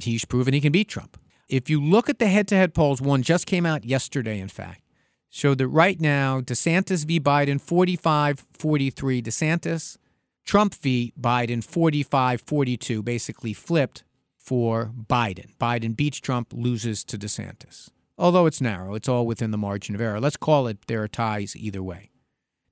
he's 0.00 0.24
proven 0.24 0.54
he 0.54 0.60
can 0.60 0.72
beat 0.72 0.88
Trump. 0.88 1.18
If 1.48 1.68
you 1.68 1.82
look 1.82 2.08
at 2.08 2.18
the 2.18 2.26
head 2.26 2.46
to 2.48 2.56
head 2.56 2.74
polls, 2.74 3.00
one 3.00 3.22
just 3.22 3.46
came 3.46 3.66
out 3.66 3.84
yesterday, 3.84 4.38
in 4.38 4.48
fact, 4.48 4.82
showed 5.30 5.58
that 5.58 5.68
right 5.68 6.00
now 6.00 6.40
DeSantis 6.40 7.04
v. 7.04 7.20
Biden 7.20 7.60
45 7.60 8.46
43 8.52 9.22
DeSantis, 9.22 9.96
Trump 10.44 10.74
v. 10.74 11.12
Biden 11.20 11.62
45 11.62 12.40
42, 12.40 13.02
basically 13.02 13.52
flipped 13.52 14.04
for 14.36 14.92
Biden. 14.96 15.54
Biden 15.60 15.94
beats 15.94 16.18
Trump, 16.18 16.52
loses 16.54 17.04
to 17.04 17.18
DeSantis. 17.18 17.90
Although 18.16 18.46
it's 18.46 18.60
narrow, 18.60 18.94
it's 18.94 19.08
all 19.08 19.26
within 19.26 19.50
the 19.50 19.58
margin 19.58 19.94
of 19.94 20.00
error. 20.00 20.20
Let's 20.20 20.36
call 20.36 20.66
it 20.66 20.86
there 20.86 21.02
are 21.02 21.08
ties 21.08 21.54
either 21.54 21.82
way. 21.82 22.10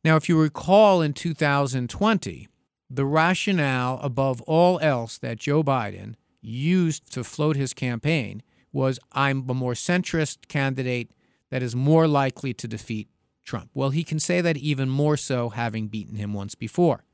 Now, 0.02 0.16
if 0.16 0.28
you 0.28 0.40
recall 0.40 1.02
in 1.02 1.12
2020, 1.12 2.48
the 2.88 3.04
rationale 3.04 3.98
above 4.02 4.40
all 4.42 4.78
else 4.80 5.18
that 5.18 5.38
Joe 5.38 5.62
Biden 5.62 6.14
used 6.40 7.12
to 7.12 7.24
float 7.24 7.56
his 7.56 7.74
campaign 7.74 8.42
was 8.72 8.98
I'm 9.12 9.48
a 9.48 9.54
more 9.54 9.72
centrist 9.72 10.48
candidate 10.48 11.10
that 11.50 11.62
is 11.62 11.76
more 11.76 12.06
likely 12.06 12.52
to 12.54 12.68
defeat 12.68 13.08
Trump. 13.44 13.70
Well, 13.74 13.90
he 13.90 14.04
can 14.04 14.18
say 14.18 14.40
that 14.40 14.56
even 14.56 14.88
more 14.88 15.16
so 15.16 15.50
having 15.50 15.88
beaten 15.88 16.16
him 16.16 16.34
once 16.34 16.54
before. 16.54 17.04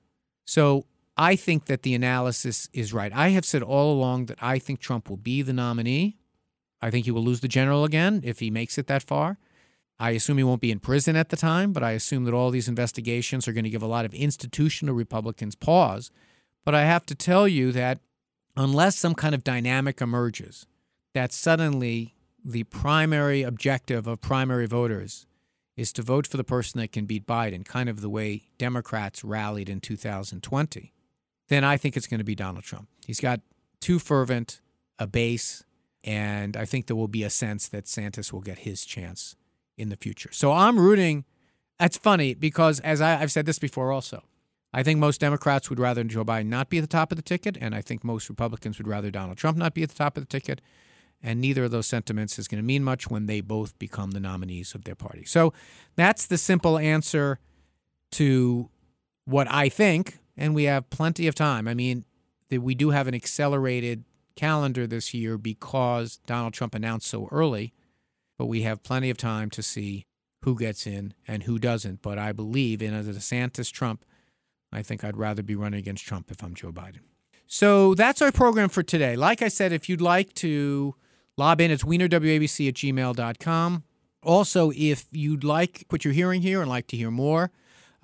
So 0.45 0.87
I 1.16 1.37
think 1.37 1.66
that 1.66 1.83
the 1.83 1.95
analysis 1.95 2.68
is 2.73 2.92
right. 2.92 3.12
I 3.14 3.29
have 3.29 3.45
said 3.45 3.62
all 3.62 3.92
along 3.92 4.27
that 4.27 4.42
I 4.42 4.59
think 4.59 4.81
Trump 4.81 5.11
will 5.11 5.18
be 5.18 5.42
the 5.42 5.53
nominee. 5.53 6.16
I 6.81 6.90
think 6.90 7.05
he 7.05 7.11
will 7.11 7.23
lose 7.23 7.40
the 7.40 7.49
general 7.49 7.85
again 7.85 8.23
if 8.25 8.40
he 8.40 8.51
makes 8.51 8.79
it 8.79 8.87
that 8.87 9.03
far. 9.03 9.38
I 10.01 10.11
assume 10.11 10.38
he 10.38 10.45
won't 10.45 10.61
be 10.61 10.73
in 10.73 10.81
prison 10.81 11.14
at 11.14 11.29
the 11.29 11.37
time, 11.37 11.73
but 11.73 11.85
I 11.85 11.92
assume 11.92 12.25
that 12.25 12.35
all 12.35 12.51
these 12.51 12.66
investigations 12.66 13.47
are 13.47 13.53
going 13.53 13.64
to 13.64 13.71
give 13.71 13.83
a 13.83 13.87
lot 13.87 14.05
of 14.05 14.14
institutional 14.14 14.95
Republicans 14.95 15.55
pause. 15.55 16.11
But 16.64 16.75
I 16.75 16.85
have 16.85 17.07
to 17.07 17.14
tell 17.14 17.47
you 17.47 17.71
that 17.73 18.01
unless 18.57 18.97
some 18.97 19.14
kind 19.14 19.35
of 19.35 19.45
dynamic 19.45 20.01
emerges, 20.01 20.66
that 21.14 21.33
suddenly 21.33 22.14
the 22.44 22.64
primary 22.64 23.42
objective 23.42 24.07
of 24.07 24.20
primary 24.20 24.66
voters 24.66 25.26
is 25.76 25.92
to 25.94 26.02
vote 26.02 26.26
for 26.26 26.37
the 26.37 26.44
person 26.44 26.81
that 26.81 26.92
can 26.92 27.07
beat 27.07 27.26
Biden, 27.26 27.64
kind 27.64 27.88
of 27.88 28.00
the 28.00 28.11
way 28.11 28.42
Democrats 28.59 29.24
rallied 29.24 29.68
in 29.68 29.81
2020, 29.81 30.92
then 31.48 31.64
I 31.64 31.76
think 31.76 31.96
it's 31.96 32.07
going 32.07 32.18
to 32.18 32.24
be 32.24 32.35
Donald 32.35 32.64
Trump. 32.64 32.88
He's 33.07 33.20
got 33.20 33.40
too 33.81 33.98
fervent 33.98 34.61
a 34.98 35.07
base, 35.07 35.64
and 36.05 36.57
I 36.57 36.64
think 36.64 36.87
there 36.87 36.96
will 36.96 37.09
be 37.09 37.24
a 37.24 37.31
sense 37.31 37.68
that 37.68 37.88
Santos 37.88 38.33
will 38.33 38.40
get 38.40 38.61
his 38.61 38.85
chance 38.85 39.37
in 39.76 39.88
the 39.88 39.96
future. 39.96 40.31
So 40.33 40.52
I'm 40.52 40.78
rooting. 40.78 41.24
That's 41.78 41.96
funny 41.96 42.35
because, 42.35 42.81
as 42.81 43.00
I, 43.00 43.16
have 43.16 43.33
said 43.33 43.46
this 43.46 43.59
before 43.59 43.90
also, 43.90 44.22
I 44.74 44.83
think 44.83 44.98
most 45.00 45.20
Democrats 45.20 45.68
would 45.68 45.81
rather 45.81 46.05
Joe 46.05 46.24
Biden 46.24 46.46
not 46.46 46.70
be 46.70 46.78
at 46.78 46.83
the 46.83 46.87
top 46.87 47.12
of 47.12 47.16
the 47.16 47.22
ticket, 47.22 47.59
and 47.61 47.74
I 47.74 47.81
think 47.81 48.05
most 48.05 48.28
Republicans 48.28 48.78
would 48.78 48.87
rather 48.88 49.11
Donald 49.11 49.38
Trump 49.38 49.59
not 49.59 49.74
be 49.74 49.83
at 49.83 49.88
the 49.88 49.96
top 49.96 50.16
of 50.16 50.22
the 50.22 50.28
ticket. 50.28 50.61
And 51.22 51.40
neither 51.40 51.64
of 51.64 51.70
those 51.70 51.87
sentiments 51.87 52.38
is 52.38 52.48
going 52.48 52.61
to 52.61 52.66
mean 52.66 52.82
much 52.82 53.08
when 53.08 53.26
they 53.26 53.40
both 53.40 53.78
become 53.78 54.11
the 54.11 54.20
nominees 54.20 54.74
of 54.74 54.85
their 54.85 54.96
party. 54.96 55.24
So 55.24 55.52
that's 55.94 56.26
the 56.26 56.38
simple 56.38 56.78
answer 56.78 57.38
to 58.12 58.68
what 59.24 59.50
I 59.50 59.68
think. 59.68 60.18
And 60.37 60.54
we 60.54 60.64
have 60.64 60.90
plenty 60.90 61.28
of 61.28 61.35
time. 61.35 61.68
I 61.68 61.74
mean, 61.74 62.04
we 62.50 62.74
do 62.74 62.90
have 62.90 63.06
an 63.06 63.14
accelerated 63.14 64.04
calendar 64.35 64.87
this 64.87 65.14
year 65.14 65.38
because 65.38 66.18
Donald 66.26 66.54
Trump 66.54 66.74
announced 66.74 67.06
so 67.06 67.28
early 67.30 67.72
but 68.42 68.46
we 68.46 68.62
have 68.62 68.82
plenty 68.82 69.08
of 69.08 69.16
time 69.16 69.50
to 69.50 69.62
see 69.62 70.04
who 70.40 70.58
gets 70.58 70.85
in 70.85 71.14
and 71.28 71.44
who 71.44 71.61
doesn't. 71.61 72.02
But 72.02 72.18
I 72.18 72.32
believe 72.32 72.82
in 72.82 72.92
a 72.92 73.00
DeSantis 73.00 73.70
Trump, 73.70 74.04
I 74.72 74.82
think 74.82 75.04
I'd 75.04 75.16
rather 75.16 75.44
be 75.44 75.54
running 75.54 75.78
against 75.78 76.04
Trump 76.04 76.28
if 76.28 76.42
I'm 76.42 76.52
Joe 76.52 76.72
Biden. 76.72 77.02
So 77.46 77.94
that's 77.94 78.20
our 78.20 78.32
program 78.32 78.68
for 78.68 78.82
today. 78.82 79.14
Like 79.14 79.42
I 79.42 79.48
said, 79.48 79.72
if 79.72 79.88
you'd 79.88 80.00
like 80.00 80.32
to 80.35 80.96
lob 81.37 81.61
in, 81.61 81.71
it's 81.71 81.85
weinerwabc 81.85 82.68
at 82.68 82.75
gmail.com. 82.75 83.85
Also, 84.23 84.71
if 84.75 85.07
you'd 85.11 85.45
like 85.45 85.85
what 85.88 86.05
you're 86.05 86.14
hearing 86.14 86.42
here 86.42 86.61
and 86.61 86.71
like 86.71 86.87
to 86.88 86.97
hear 86.97 87.11
more, 87.11 87.51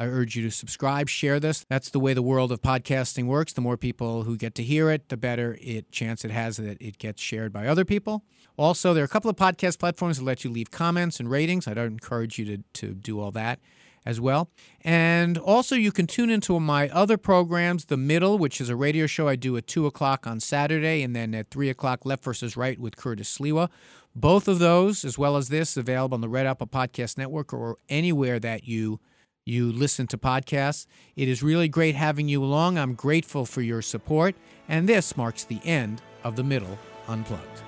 I 0.00 0.06
urge 0.06 0.36
you 0.36 0.42
to 0.42 0.50
subscribe, 0.50 1.08
share 1.08 1.40
this. 1.40 1.64
That's 1.68 1.90
the 1.90 1.98
way 1.98 2.14
the 2.14 2.22
world 2.22 2.52
of 2.52 2.60
podcasting 2.60 3.26
works. 3.26 3.52
The 3.52 3.60
more 3.60 3.76
people 3.76 4.22
who 4.22 4.36
get 4.36 4.54
to 4.56 4.62
hear 4.62 4.90
it, 4.90 5.08
the 5.08 5.16
better 5.16 5.58
it 5.60 5.90
chance 5.90 6.24
it 6.24 6.30
has 6.30 6.56
that 6.58 6.80
it 6.80 6.98
gets 6.98 7.20
shared 7.20 7.52
by 7.52 7.66
other 7.66 7.84
people. 7.84 8.24
Also, 8.56 8.94
there 8.94 9.02
are 9.02 9.06
a 9.06 9.08
couple 9.08 9.30
of 9.30 9.36
podcast 9.36 9.78
platforms 9.78 10.18
that 10.18 10.24
let 10.24 10.44
you 10.44 10.50
leave 10.50 10.70
comments 10.70 11.18
and 11.18 11.30
ratings. 11.30 11.66
I'd 11.66 11.78
encourage 11.78 12.38
you 12.38 12.44
to, 12.44 12.62
to 12.74 12.94
do 12.94 13.20
all 13.20 13.32
that 13.32 13.60
as 14.08 14.18
well. 14.18 14.48
And 14.80 15.36
also, 15.36 15.76
you 15.76 15.92
can 15.92 16.06
tune 16.06 16.30
into 16.30 16.58
my 16.58 16.88
other 16.88 17.18
programs, 17.18 17.84
The 17.84 17.98
Middle, 17.98 18.38
which 18.38 18.58
is 18.58 18.70
a 18.70 18.74
radio 18.74 19.06
show 19.06 19.28
I 19.28 19.36
do 19.36 19.54
at 19.58 19.66
2 19.66 19.84
o'clock 19.84 20.26
on 20.26 20.40
Saturday, 20.40 21.02
and 21.02 21.14
then 21.14 21.34
at 21.34 21.50
3 21.50 21.68
o'clock, 21.68 22.06
Left 22.06 22.24
versus 22.24 22.56
Right 22.56 22.80
with 22.80 22.96
Curtis 22.96 23.36
Sliwa. 23.36 23.68
Both 24.16 24.48
of 24.48 24.60
those, 24.60 25.04
as 25.04 25.18
well 25.18 25.36
as 25.36 25.50
this, 25.50 25.76
available 25.76 26.14
on 26.14 26.22
the 26.22 26.28
Red 26.28 26.46
Apple 26.46 26.66
Podcast 26.66 27.18
Network 27.18 27.52
or 27.52 27.76
anywhere 27.90 28.40
that 28.40 28.66
you 28.66 28.98
you 29.44 29.72
listen 29.72 30.06
to 30.06 30.18
podcasts. 30.18 30.86
It 31.16 31.26
is 31.26 31.42
really 31.42 31.68
great 31.68 31.94
having 31.94 32.28
you 32.28 32.44
along. 32.44 32.76
I'm 32.76 32.92
grateful 32.92 33.46
for 33.46 33.62
your 33.62 33.80
support, 33.80 34.34
and 34.68 34.86
this 34.86 35.16
marks 35.16 35.44
the 35.44 35.60
end 35.64 36.02
of 36.22 36.36
The 36.36 36.44
Middle 36.44 36.78
Unplugged. 37.08 37.67